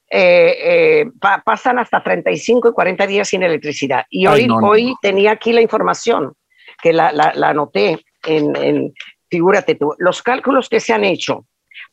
Eh, 0.10 1.02
eh, 1.02 1.06
pasan 1.44 1.80
hasta 1.80 2.02
35 2.02 2.70
y 2.70 2.72
40 2.74 3.08
días 3.08 3.28
sin 3.28 3.44
electricidad. 3.44 4.06
Y 4.10 4.28
hoy, 4.28 4.48
hoy 4.62 4.96
tenía 5.02 5.32
aquí 5.32 5.52
la 5.52 5.62
información, 5.62 6.34
que 6.82 6.94
la, 6.94 7.12
la, 7.12 7.50
anoté 7.50 8.00
en, 8.26 8.56
en, 8.56 8.94
figúrate 9.30 9.76
tú, 9.76 9.96
los 9.98 10.22
cálculos 10.22 10.70
que 10.70 10.80
se 10.80 10.94
han 10.94 11.04
hecho 11.04 11.46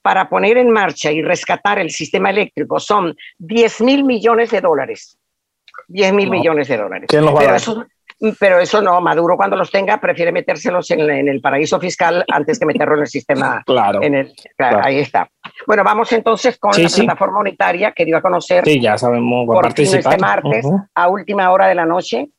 para 0.03 0.29
poner 0.29 0.59
en 0.59 0.71
marcha 0.71 1.11
y 1.11 1.23
rescatar 1.23 1.79
el 1.79 1.91
sistema 1.91 2.31
eléctrico 2.31 2.79
son 2.81 3.17
10 3.39 3.81
mil 3.81 4.05
millones 4.05 4.51
de 4.51 4.61
dólares. 4.61 5.19
10 5.89 6.13
mil 6.13 6.31
millones 6.31 6.69
de 6.69 6.77
dólares. 6.77 7.07
¿Quién 7.09 7.25
los 7.25 7.35
va 7.35 7.41
a 7.41 7.87
pero 8.39 8.61
eso 8.61 8.81
no, 8.81 9.01
Maduro 9.01 9.37
cuando 9.37 9.57
los 9.57 9.71
tenga 9.71 10.01
prefiere 10.01 10.31
metérselos 10.31 10.91
en, 10.93 11.11
el 11.11 11.41
paraíso 11.41 11.81
fiscal 11.81 12.25
antes 12.29 12.59
que 12.59 12.67
meterlo 12.67 12.95
en 12.95 13.01
el 13.01 13.07
sistema. 13.09 13.63
claro, 13.67 14.01
en 14.03 14.15
el, 14.15 14.33
Ahí 14.59 14.99
está. 14.99 15.29
Bueno, 15.67 15.85
vamos 15.85 16.13
entonces 16.13 16.59
con 16.59 16.73
la 16.73 16.89
plataforma 16.89 17.41
unitaria 17.41 17.93
que 17.93 18.05
dio 18.05 18.17
a 18.17 18.23
conocer. 18.23 18.65
Sí, 18.65 18.81
ya 18.81 18.99
sabemos, 18.99 19.47
por 19.47 19.63
participar. 19.63 20.15
Este 20.15 20.19
martes 20.19 20.67
a 20.95 21.09
última 21.09 21.51
hora 21.51 21.69
de 21.69 21.75
la 21.75 21.87
noche 21.87 22.31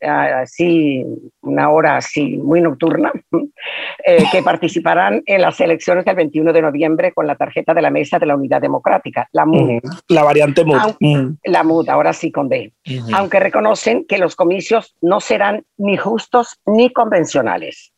así, 0.00 1.04
una 1.40 1.70
hora 1.70 1.96
así 1.96 2.36
muy 2.36 2.60
nocturna, 2.60 3.12
eh, 4.04 4.24
que 4.30 4.42
participarán 4.42 5.22
en 5.26 5.42
las 5.42 5.60
elecciones 5.60 6.04
del 6.04 6.16
21 6.16 6.52
de 6.52 6.62
noviembre 6.62 7.12
con 7.12 7.26
la 7.26 7.36
tarjeta 7.36 7.74
de 7.74 7.82
la 7.82 7.90
Mesa 7.90 8.18
de 8.18 8.26
la 8.26 8.36
Unidad 8.36 8.60
Democrática, 8.60 9.28
la 9.32 9.46
MUD. 9.46 9.80
La 10.08 10.22
variante 10.22 10.64
MUD. 10.64 11.36
La 11.44 11.62
MUD, 11.62 11.88
ahora 11.88 12.12
sí 12.12 12.30
con 12.30 12.48
D. 12.48 12.72
Aunque 13.12 13.40
reconocen 13.40 14.04
que 14.06 14.18
los 14.18 14.36
comicios 14.36 14.94
no 15.00 15.20
serán 15.20 15.64
ni 15.76 15.96
justos 15.96 16.60
ni 16.66 16.92
convencionales. 16.92 17.92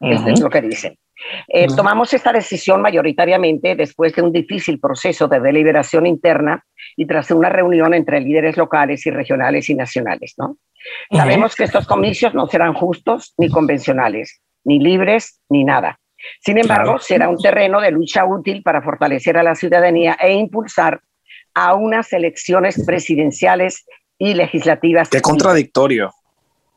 Esto 0.00 0.30
es 0.30 0.40
lo 0.40 0.50
que 0.50 0.60
dicen. 0.60 0.96
Eh, 1.48 1.66
tomamos 1.74 2.12
esta 2.12 2.32
decisión 2.32 2.82
mayoritariamente 2.82 3.74
después 3.74 4.14
de 4.14 4.22
un 4.22 4.32
difícil 4.32 4.80
proceso 4.80 5.28
de 5.28 5.40
deliberación 5.40 6.06
interna 6.06 6.64
y 6.96 7.06
tras 7.06 7.30
una 7.30 7.48
reunión 7.48 7.94
entre 7.94 8.20
líderes 8.20 8.56
locales 8.56 9.06
y 9.06 9.10
regionales 9.10 9.68
y 9.68 9.74
nacionales. 9.74 10.34
¿no? 10.38 10.56
Sabemos 11.10 11.54
que 11.54 11.64
estos 11.64 11.86
comicios 11.86 12.34
no 12.34 12.46
serán 12.46 12.74
justos 12.74 13.34
ni 13.38 13.48
convencionales, 13.48 14.40
ni 14.64 14.78
libres, 14.78 15.40
ni 15.48 15.64
nada. 15.64 15.98
Sin 16.40 16.58
embargo, 16.58 16.98
será 16.98 17.28
un 17.28 17.38
terreno 17.38 17.80
de 17.80 17.90
lucha 17.90 18.24
útil 18.24 18.62
para 18.62 18.82
fortalecer 18.82 19.36
a 19.36 19.42
la 19.42 19.54
ciudadanía 19.54 20.16
e 20.20 20.32
impulsar 20.32 21.00
a 21.54 21.74
unas 21.74 22.12
elecciones 22.12 22.84
presidenciales 22.86 23.84
y 24.18 24.34
legislativas. 24.34 25.08
Qué 25.08 25.20
contradictorio. 25.20 26.12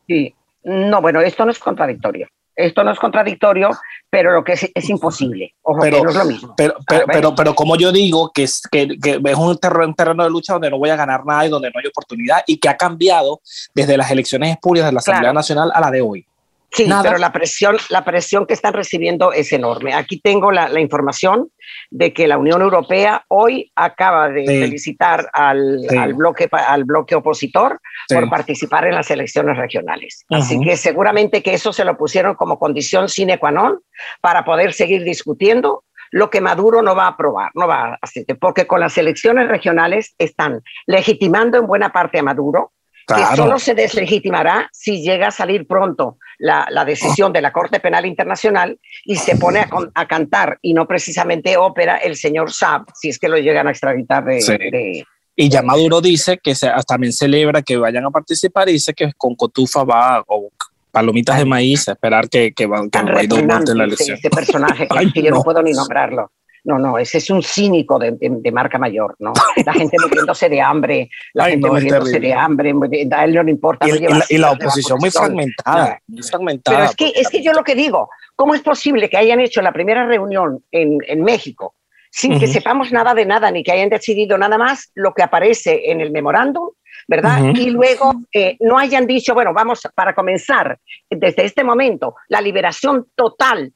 Sí, 0.06 0.34
no, 0.64 1.00
bueno, 1.00 1.20
esto 1.20 1.44
no 1.44 1.52
es 1.52 1.58
contradictorio. 1.58 2.28
Esto 2.56 2.82
no 2.82 2.90
es 2.90 2.98
contradictorio, 2.98 3.70
pero 4.08 4.32
lo 4.32 4.42
que 4.42 4.52
es, 4.52 4.70
es 4.74 4.88
imposible. 4.88 5.54
pero, 5.80 6.02
no 6.02 6.10
es 6.10 6.16
lo 6.16 6.24
mismo. 6.24 6.54
Pero, 6.56 6.74
pero, 6.86 7.34
pero, 7.34 7.54
como 7.54 7.76
yo 7.76 7.92
digo, 7.92 8.32
que 8.34 8.44
es, 8.44 8.62
que, 8.70 8.98
que 8.98 9.20
es 9.22 9.36
un 9.36 9.58
terreno, 9.58 9.88
un 9.88 9.94
terreno, 9.94 10.24
de 10.24 10.30
lucha 10.30 10.54
donde 10.54 10.70
no 10.70 10.78
voy 10.78 10.88
a 10.88 10.96
ganar 10.96 11.26
nada 11.26 11.46
y 11.46 11.50
donde 11.50 11.68
no 11.68 11.78
hay 11.78 11.86
oportunidad 11.86 12.42
y 12.46 12.58
que 12.58 12.68
ha 12.68 12.76
cambiado 12.76 13.40
desde 13.74 13.96
las 13.96 14.10
elecciones 14.10 14.50
espurias 14.50 14.86
de 14.86 14.92
la 14.92 15.00
Asamblea 15.00 15.34
Nacional 15.34 15.70
a 15.74 15.80
la 15.80 15.90
de 15.90 16.00
hoy. 16.00 16.26
Sí, 16.70 16.88
pero 17.02 17.18
la 17.18 17.32
presión, 17.32 17.76
la 17.88 18.04
presión 18.04 18.46
que 18.46 18.54
están 18.54 18.74
recibiendo 18.74 19.32
es 19.32 19.52
enorme. 19.52 19.94
Aquí 19.94 20.20
tengo 20.20 20.52
la, 20.52 20.80
información 20.80 21.50
de 21.90 22.12
que 22.12 22.26
la 22.26 22.38
Unión 22.38 22.60
Europea 22.60 23.24
hoy 23.28 23.72
acaba 23.74 24.28
de 24.28 24.44
felicitar 24.44 25.30
al, 25.32 25.86
bloque, 26.14 26.48
al 26.50 26.84
bloque 26.84 27.14
opositor 27.14 27.80
por 28.08 28.28
participar 28.28 28.86
en 28.86 28.94
las 28.94 29.10
elecciones 29.10 29.56
regionales. 29.56 30.24
Así 30.28 30.60
que 30.60 30.76
seguramente 30.76 31.42
que 31.42 31.54
eso 31.54 31.72
se 31.72 31.84
lo 31.84 31.96
pusieron 31.96 32.34
como 32.34 32.58
condición 32.58 33.08
sine 33.08 33.38
qua 33.38 33.50
non 33.50 33.80
para 34.20 34.44
poder 34.44 34.72
seguir 34.72 35.02
discutiendo. 35.02 35.84
Lo 36.12 36.30
que 36.30 36.40
Maduro 36.40 36.82
no 36.82 36.94
va 36.94 37.06
a 37.06 37.18
aprobar, 37.18 37.50
no 37.54 37.66
va 37.66 37.94
a 37.94 37.98
hacer, 38.00 38.24
porque 38.38 38.66
con 38.66 38.78
las 38.78 38.96
elecciones 38.96 39.48
regionales 39.48 40.14
están 40.18 40.62
legitimando 40.86 41.58
en 41.58 41.66
buena 41.66 41.90
parte 41.90 42.20
a 42.20 42.22
Maduro, 42.22 42.72
que 43.06 43.36
solo 43.36 43.58
se 43.58 43.74
deslegitimará 43.74 44.68
si 44.72 45.02
llega 45.02 45.28
a 45.28 45.30
salir 45.30 45.66
pronto 45.66 46.18
la, 46.38 46.84
decisión 46.84 47.32
de 47.32 47.40
la 47.40 47.52
Corte 47.52 47.80
Penal 47.80 48.04
Internacional 48.04 48.78
y 49.04 49.16
se 49.16 49.36
pone 49.36 49.64
a, 49.94 50.08
cantar, 50.08 50.58
y 50.62 50.74
no 50.74 50.86
precisamente 50.86 51.56
ópera, 51.56 51.96
el 51.98 52.16
señor 52.16 52.52
Saab, 52.52 52.86
si 52.94 53.08
es 53.08 53.18
que 53.18 53.28
lo 53.28 53.38
llegan 53.38 53.68
a 53.68 53.70
extraditar 53.70 54.24
de... 54.24 55.04
y 55.36 55.48
ya 55.48 55.62
Maduro 55.62 56.00
dice 56.00 56.38
que 56.42 56.54
se, 56.54 56.68
también 56.86 57.12
celebra 57.12 57.62
que 57.62 57.76
vayan 57.76 58.04
a 58.06 58.10
participar 58.10 58.68
y 58.68 58.72
dice 58.72 58.92
que 58.92 59.12
con 59.16 59.34
Cotufa 59.34 59.84
va, 59.84 60.24
o 60.26 60.50
palomitas 60.90 61.38
de 61.38 61.44
maíz, 61.44 61.88
a 61.88 61.92
esperar 61.92 62.28
que, 62.28 62.52
que, 62.52 62.66
van, 62.66 62.88
que 62.88 63.02
Guaidó 63.02 63.36
la 63.74 63.84
elección. 63.84 64.16
Este 64.16 64.30
personaje 64.30 64.88
que, 65.12 65.22
yo 65.22 65.30
no 65.30 65.42
puedo 65.42 65.62
ni 65.62 65.72
nombrarlo. 65.72 66.32
No, 66.66 66.78
no, 66.78 66.98
ese 66.98 67.18
es 67.18 67.30
un 67.30 67.42
cínico 67.42 67.98
de, 67.98 68.16
de, 68.18 68.52
marca 68.52 68.76
mayor, 68.76 69.14
¿no? 69.20 69.32
La 69.64 69.72
gente 69.72 69.96
muriéndose 70.02 70.48
de 70.48 70.60
hambre, 70.60 71.08
la 71.32 71.44
gente 71.44 71.68
muriéndose 71.68 72.18
de 72.18 72.34
hambre, 72.34 72.74
a 73.12 73.24
él 73.24 73.34
no 73.34 73.42
le 73.44 73.50
importa. 73.52 73.86
Y, 73.88 74.36
la, 74.38 74.50
oposición 74.50 74.98
muy 74.98 75.10
fragmentada, 75.10 76.00
muy 76.08 76.22
fragmentada. 76.22 76.76
Pero 76.76 76.90
es 76.90 76.96
que, 76.96 77.20
es 77.20 77.28
que 77.28 77.42
yo 77.42 77.52
lo 77.52 77.62
que 77.62 77.74
digo, 77.76 78.10
¿cómo 78.34 78.54
es 78.54 78.62
posible 78.62 79.08
que 79.08 79.16
hayan 79.16 79.40
hecho 79.40 79.62
la 79.62 79.72
primera 79.72 80.06
reunión 80.06 80.64
en, 80.72 80.98
en 81.06 81.22
México 81.22 81.74
sin 82.10 82.38
que 82.38 82.46
sepamos 82.46 82.92
nada 82.92 83.12
de 83.14 83.26
nada, 83.26 83.50
ni 83.50 83.62
que 83.62 83.72
hayan 83.72 83.90
decidido 83.90 84.38
nada 84.38 84.56
más 84.56 84.90
lo 84.94 85.12
que 85.12 85.22
aparece 85.22 85.90
en 85.90 86.00
el 86.00 86.10
memorándum 86.10 86.70
¿verdad? 87.08 87.54
Y 87.54 87.70
luego 87.70 88.14
eh, 88.32 88.56
no 88.60 88.78
hayan 88.78 89.06
dicho, 89.06 89.34
bueno, 89.34 89.52
vamos 89.52 89.86
para 89.94 90.14
comenzar 90.14 90.78
desde 91.08 91.44
este 91.44 91.62
momento 91.62 92.16
la 92.28 92.40
liberación 92.40 93.06
total 93.14 93.72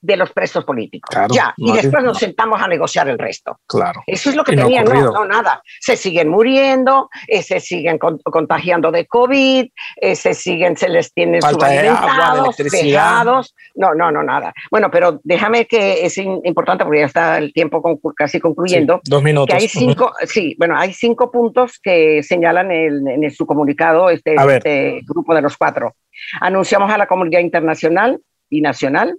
de 0.00 0.16
los 0.16 0.32
presos 0.32 0.64
políticos. 0.64 1.14
ya, 1.30 1.52
y 1.56 1.72
después 1.72 2.02
nos 2.02 2.18
sentamos 2.18 2.60
a 2.60 2.68
negociar 2.68 3.08
el 3.08 3.18
resto. 3.18 3.58
Claro. 3.66 4.02
Eso 4.06 4.30
es 4.30 4.36
lo 4.36 4.44
que 4.44 4.56
tenían, 4.56 4.84
no, 4.84 5.12
no, 5.12 5.24
nada. 5.26 5.62
Se 5.80 5.96
siguen 5.96 6.28
muriendo, 6.28 7.10
eh, 7.26 7.42
se 7.42 7.60
siguen 7.60 7.98
contagiando 7.98 8.90
de 8.90 9.06
COVID, 9.06 9.66
eh, 9.96 10.16
se 10.16 10.34
siguen, 10.34 10.76
se 10.76 10.88
les 10.88 11.12
tiene 11.12 11.42
subalimentados, 11.42 12.56
pegados. 12.56 13.54
No, 13.74 13.94
no, 13.94 14.10
no, 14.10 14.22
nada. 14.22 14.52
Bueno, 14.70 14.90
pero 14.90 15.20
déjame 15.22 15.66
que 15.66 16.04
es 16.04 16.16
importante 16.18 16.84
porque 16.84 17.00
ya 17.00 17.06
está 17.06 17.38
el 17.38 17.52
tiempo 17.52 17.82
casi 18.16 18.40
concluyendo. 18.40 19.00
dos 19.04 19.22
minutos. 19.22 19.54
Que 19.54 19.62
hay 19.62 19.68
cinco, 19.68 20.12
sí, 20.24 20.54
bueno, 20.58 20.78
hay 20.78 20.92
cinco 20.92 21.30
puntos 21.30 21.78
que 21.82 22.22
señalan 22.22 22.70
en 22.70 23.30
su 23.30 23.46
comunicado 23.46 24.08
este, 24.08 24.34
este 24.34 25.00
grupo 25.06 25.34
de 25.34 25.42
los 25.42 25.56
cuatro. 25.56 25.94
Anunciamos 26.40 26.90
a 26.90 26.98
la 26.98 27.06
comunidad 27.06 27.40
internacional 27.40 28.20
y 28.48 28.60
nacional 28.60 29.18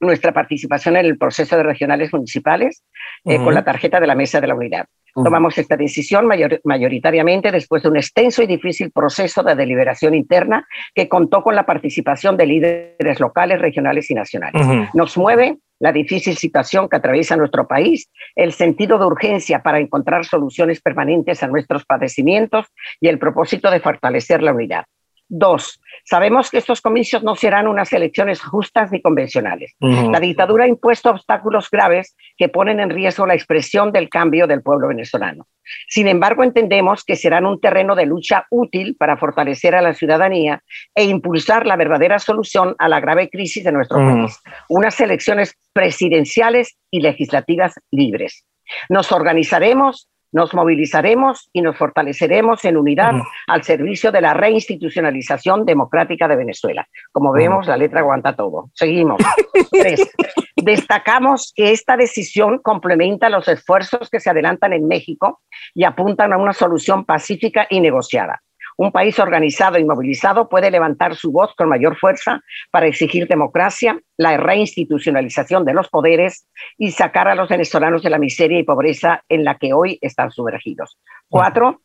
nuestra 0.00 0.32
participación 0.32 0.96
en 0.96 1.06
el 1.06 1.18
proceso 1.18 1.56
de 1.56 1.62
regionales 1.62 2.12
municipales 2.12 2.84
eh, 3.24 3.36
con 3.36 3.54
la 3.54 3.64
tarjeta 3.64 4.00
de 4.00 4.06
la 4.06 4.14
Mesa 4.14 4.40
de 4.40 4.46
la 4.46 4.54
Unidad. 4.54 4.86
Tomamos 5.14 5.56
esta 5.56 5.78
decisión 5.78 6.28
mayoritariamente 6.64 7.50
después 7.50 7.82
de 7.82 7.88
un 7.88 7.96
extenso 7.96 8.42
y 8.42 8.46
difícil 8.46 8.90
proceso 8.90 9.42
de 9.42 9.54
deliberación 9.54 10.14
interna 10.14 10.68
que 10.94 11.08
contó 11.08 11.42
con 11.42 11.54
la 11.54 11.64
participación 11.64 12.36
de 12.36 12.44
líderes 12.44 13.18
locales, 13.18 13.58
regionales 13.58 14.10
y 14.10 14.14
nacionales. 14.14 14.66
Nos 14.92 15.16
mueve 15.16 15.56
la 15.78 15.92
difícil 15.92 16.36
situación 16.36 16.88
que 16.88 16.96
atraviesa 16.96 17.36
nuestro 17.36 17.66
país, 17.66 18.10
el 18.34 18.52
sentido 18.52 18.98
de 18.98 19.06
urgencia 19.06 19.62
para 19.62 19.78
encontrar 19.78 20.24
soluciones 20.24 20.80
permanentes 20.80 21.42
a 21.42 21.48
nuestros 21.48 21.84
padecimientos 21.84 22.66
y 23.00 23.08
el 23.08 23.18
propósito 23.18 23.70
de 23.70 23.80
fortalecer 23.80 24.42
la 24.42 24.52
unidad. 24.52 24.84
Dos, 25.28 25.80
sabemos 26.04 26.50
que 26.50 26.58
estos 26.58 26.80
comicios 26.80 27.24
no 27.24 27.34
serán 27.34 27.66
unas 27.66 27.92
elecciones 27.92 28.40
justas 28.40 28.92
ni 28.92 29.02
convencionales. 29.02 29.74
La 29.80 30.20
dictadura 30.20 30.64
ha 30.64 30.68
impuesto 30.68 31.10
obstáculos 31.10 31.68
graves 31.68 32.16
que 32.36 32.48
ponen 32.48 32.78
en 32.78 32.90
riesgo 32.90 33.26
la 33.26 33.34
expresión 33.34 33.90
del 33.90 34.08
cambio 34.08 34.46
del 34.46 34.62
pueblo 34.62 34.88
venezolano. 34.88 35.46
Sin 35.88 36.06
embargo, 36.06 36.44
entendemos 36.44 37.02
que 37.02 37.16
serán 37.16 37.44
un 37.44 37.60
terreno 37.60 37.96
de 37.96 38.06
lucha 38.06 38.46
útil 38.50 38.94
para 38.96 39.16
fortalecer 39.16 39.74
a 39.74 39.82
la 39.82 39.94
ciudadanía 39.94 40.62
e 40.94 41.04
impulsar 41.04 41.66
la 41.66 41.74
verdadera 41.74 42.20
solución 42.20 42.76
a 42.78 42.88
la 42.88 43.00
grave 43.00 43.28
crisis 43.28 43.64
de 43.64 43.72
nuestro 43.72 43.98
país. 43.98 44.40
Unas 44.68 45.00
elecciones 45.00 45.56
presidenciales 45.72 46.76
y 46.90 47.00
legislativas 47.00 47.74
libres. 47.90 48.44
Nos 48.88 49.10
organizaremos 49.10 50.08
nos 50.32 50.54
movilizaremos 50.54 51.48
y 51.52 51.62
nos 51.62 51.76
fortaleceremos 51.76 52.64
en 52.64 52.76
unidad 52.76 53.12
al 53.46 53.62
servicio 53.62 54.12
de 54.12 54.20
la 54.20 54.34
reinstitucionalización 54.34 55.64
democrática 55.64 56.28
de 56.28 56.36
Venezuela. 56.36 56.86
Como 57.12 57.32
vemos, 57.32 57.66
la 57.66 57.76
letra 57.76 58.00
aguanta 58.00 58.34
todo. 58.34 58.70
Seguimos. 58.74 59.18
Tres, 59.70 60.10
destacamos 60.56 61.52
que 61.54 61.72
esta 61.72 61.96
decisión 61.96 62.58
complementa 62.58 63.30
los 63.30 63.48
esfuerzos 63.48 64.10
que 64.10 64.20
se 64.20 64.30
adelantan 64.30 64.72
en 64.72 64.86
México 64.86 65.42
y 65.74 65.84
apuntan 65.84 66.32
a 66.32 66.38
una 66.38 66.52
solución 66.52 67.04
pacífica 67.04 67.66
y 67.70 67.80
negociada. 67.80 68.42
Un 68.78 68.92
país 68.92 69.18
organizado 69.18 69.78
y 69.78 69.84
movilizado 69.84 70.48
puede 70.48 70.70
levantar 70.70 71.14
su 71.14 71.32
voz 71.32 71.54
con 71.56 71.68
mayor 71.68 71.96
fuerza 71.96 72.42
para 72.70 72.86
exigir 72.86 73.26
democracia, 73.26 73.98
la 74.18 74.36
reinstitucionalización 74.36 75.64
de 75.64 75.72
los 75.72 75.88
poderes 75.88 76.46
y 76.76 76.90
sacar 76.90 77.26
a 77.28 77.34
los 77.34 77.48
venezolanos 77.48 78.02
de 78.02 78.10
la 78.10 78.18
miseria 78.18 78.58
y 78.58 78.64
pobreza 78.64 79.24
en 79.28 79.44
la 79.44 79.56
que 79.56 79.72
hoy 79.72 79.98
están 80.02 80.30
sumergidos. 80.30 80.98
Cuatro, 81.28 81.80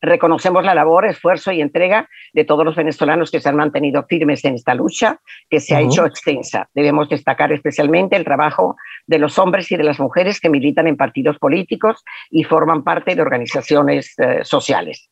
reconocemos 0.00 0.64
la 0.64 0.74
labor, 0.74 1.06
esfuerzo 1.06 1.52
y 1.52 1.60
entrega 1.60 2.08
de 2.32 2.44
todos 2.44 2.64
los 2.64 2.76
venezolanos 2.76 3.30
que 3.30 3.40
se 3.40 3.48
han 3.48 3.56
mantenido 3.56 4.04
firmes 4.08 4.44
en 4.44 4.54
esta 4.54 4.74
lucha, 4.74 5.20
que 5.48 5.60
se 5.60 5.76
ha 5.76 5.80
hecho 5.80 6.06
extensa. 6.06 6.68
Debemos 6.74 7.08
destacar 7.08 7.52
especialmente 7.52 8.16
el 8.16 8.24
trabajo 8.24 8.76
de 9.06 9.18
los 9.18 9.38
hombres 9.38 9.70
y 9.70 9.76
de 9.76 9.84
las 9.84 10.00
mujeres 10.00 10.40
que 10.40 10.50
militan 10.50 10.88
en 10.88 10.96
partidos 10.96 11.38
políticos 11.38 12.04
y 12.30 12.44
forman 12.44 12.82
parte 12.82 13.14
de 13.14 13.22
organizaciones 13.22 14.14
eh, 14.18 14.40
sociales. 14.42 15.08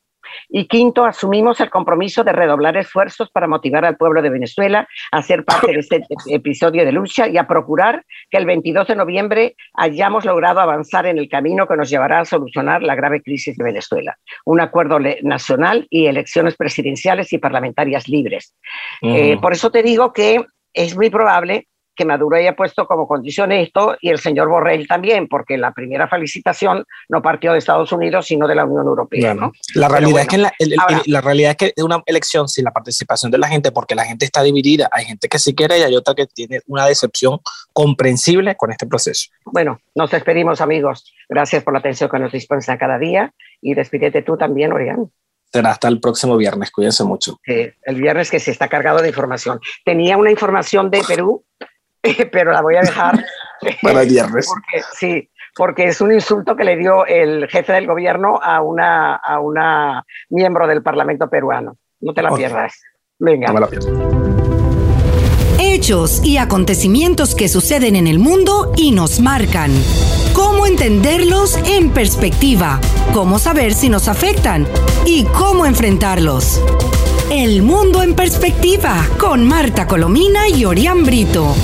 Y 0.49 0.66
quinto, 0.66 1.05
asumimos 1.05 1.61
el 1.61 1.70
compromiso 1.70 2.25
de 2.25 2.33
redoblar 2.33 2.77
esfuerzos 2.77 3.31
para 3.31 3.47
motivar 3.47 3.85
al 3.85 3.97
pueblo 3.97 4.23
de 4.23 4.31
Venezuela 4.31 4.87
a 5.12 5.23
ser 5.23 5.44
parte 5.44 5.73
de 5.73 5.81
este 5.81 6.05
episodio 6.29 6.85
de 6.85 6.92
lucha 6.92 7.29
y 7.29 7.37
a 7.37 7.47
procurar 7.47 8.05
que 8.31 8.38
el 8.38 8.47
22 8.47 8.88
de 8.88 8.97
noviembre 8.97 9.57
hayamos 9.75 10.25
logrado 10.25 10.61
avanzar 10.61 11.07
en 11.07 11.18
el 11.18 11.29
camino 11.29 11.66
que 11.66 11.77
nos 11.77 11.90
llevará 11.90 12.20
a 12.20 12.25
solucionar 12.25 12.83
la 12.83 12.94
grave 12.94 13.23
crisis 13.23 13.57
de 13.57 13.64
Venezuela. 13.64 14.16
Un 14.44 14.61
acuerdo 14.61 14.99
nacional 15.23 15.87
y 15.90 16.07
elecciones 16.07 16.57
presidenciales 16.57 17.33
y 17.33 17.38
parlamentarias 17.38 18.09
libres. 18.09 18.55
Eh, 19.03 19.37
por 19.40 19.53
eso 19.53 19.70
te 19.70 19.83
digo 19.83 20.12
que 20.12 20.44
es 20.73 20.97
muy 20.97 21.11
probable 21.11 21.68
que 21.95 22.05
Maduro 22.05 22.37
haya 22.37 22.57
puesto 22.57 22.87
como 22.87 23.07
condición 23.07 23.53
esto 23.53 23.97
y 24.01 24.11
el 24.11 24.19
señor 24.19 24.49
Borrell 24.49 24.87
también, 24.87 25.29
porque 25.29 25.57
la 25.57 25.73
primera 25.73 26.09
felicitación 26.09 26.85
no 27.09 27.23
partió 27.23 27.53
de 27.53 27.59
Estados 27.59 27.93
Unidos, 27.93 28.27
sino 28.27 28.47
de 28.49 28.55
la 28.55 28.65
Unión 28.65 28.87
Europea. 28.87 29.35
¿no? 29.35 29.53
La, 29.75 29.89
realidad 29.89 30.23
es 30.23 30.29
que 30.29 30.39
la, 30.39 31.21
realidad 31.21 31.51
es 31.53 31.57
que 31.57 31.73
es 31.77 31.85
una 31.85 32.03
elección 32.07 32.49
sin 32.49 32.65
la 32.65 32.73
participación 32.73 33.31
de 33.31 33.39
la 33.39 33.49
gente, 33.49 33.73
porque 33.73 33.95
la 33.95 34.05
gente 34.05 34.25
está 34.25 34.43
dividida, 34.43 34.89
hay 34.93 35.05
gente 35.05 35.29
que 35.29 35.39
sí 35.39 35.55
quiere 35.55 35.79
y 35.79 35.83
hay 35.83 35.97
otra 35.97 36.15
que 36.15 36.27
tiene 36.27 36.61
una 36.67 36.87
decepción 36.87 37.39
comprensible 37.73 38.57
con 38.57 38.71
este 38.71 38.87
proceso. 38.87 39.31
Bueno, 39.45 39.81
nos 39.95 40.11
despedimos 40.11 40.61
amigos. 40.61 41.13
Gracias 41.29 41.63
por 41.63 41.73
la 41.73 41.79
atención 41.79 42.11
que 42.11 42.19
nos 42.19 42.33
dispensan 42.33 42.79
cada 42.79 42.99
día 42.99 43.33
y 43.61 43.75
despídete 43.75 44.23
tú 44.23 44.37
también, 44.37 44.73
Orián. 44.73 45.11
Será 45.53 45.71
hasta 45.71 45.87
el 45.87 46.01
próximo 46.01 46.37
viernes. 46.37 46.73
Cuídense 46.73 47.05
mucho. 47.05 47.39
el 47.47 47.95
viernes 47.95 48.29
que 48.29 48.41
se 48.41 48.51
está 48.51 48.69
cargado 48.69 49.01
de 49.01 49.09
información. 49.09 49.61
Tenía 49.85 50.17
una 50.17 50.33
información 50.33 50.91
de 50.91 51.03
Perú 51.07 51.45
pero 52.33 52.53
la 52.53 52.62
voy 52.62 52.77
a 52.77 52.81
dejar 52.81 53.25
para 53.83 54.03
el 54.03 54.09
viernes. 54.09 54.47
Porque, 54.47 54.85
sí, 54.93 55.31
porque 55.55 55.85
es 55.85 56.01
un 56.01 56.12
insulto 56.12 56.57
que 56.57 56.64
le 56.64 56.77
dio 56.77 57.07
el 57.07 57.49
jefe 57.49 57.73
del 57.73 57.87
gobierno 57.87 58.40
a 58.43 58.61
una, 58.61 59.17
a 59.17 59.40
una 59.40 60.05
miembro 60.29 60.67
del 60.67 60.83
Parlamento 60.83 61.29
peruano. 61.29 61.77
No 62.01 62.12
te 62.12 62.23
la 62.23 62.35
pierdas. 62.35 62.81
Venga. 63.19 63.49
No 63.49 63.55
me 63.55 63.61
la 63.61 63.69
Hechos 65.59 66.25
y 66.25 66.37
acontecimientos 66.37 67.35
que 67.35 67.49
suceden 67.49 67.97
en 67.97 68.07
el 68.07 68.19
mundo 68.19 68.73
y 68.77 68.90
nos 68.90 69.21
marcan. 69.21 69.71
Cómo 70.33 70.67
entenderlos 70.67 71.57
en 71.69 71.90
perspectiva, 71.90 72.81
cómo 73.12 73.38
saber 73.38 73.73
si 73.73 73.88
nos 73.88 74.09
afectan 74.09 74.67
y 75.07 75.25
cómo 75.25 75.64
enfrentarlos. 75.64 76.61
El 77.31 77.62
mundo 77.62 78.03
en 78.03 78.14
perspectiva 78.14 78.95
con 79.19 79.47
Marta 79.47 79.87
Colomina 79.87 80.49
y 80.49 80.64
Orián 80.64 81.05
Brito. 81.05 81.55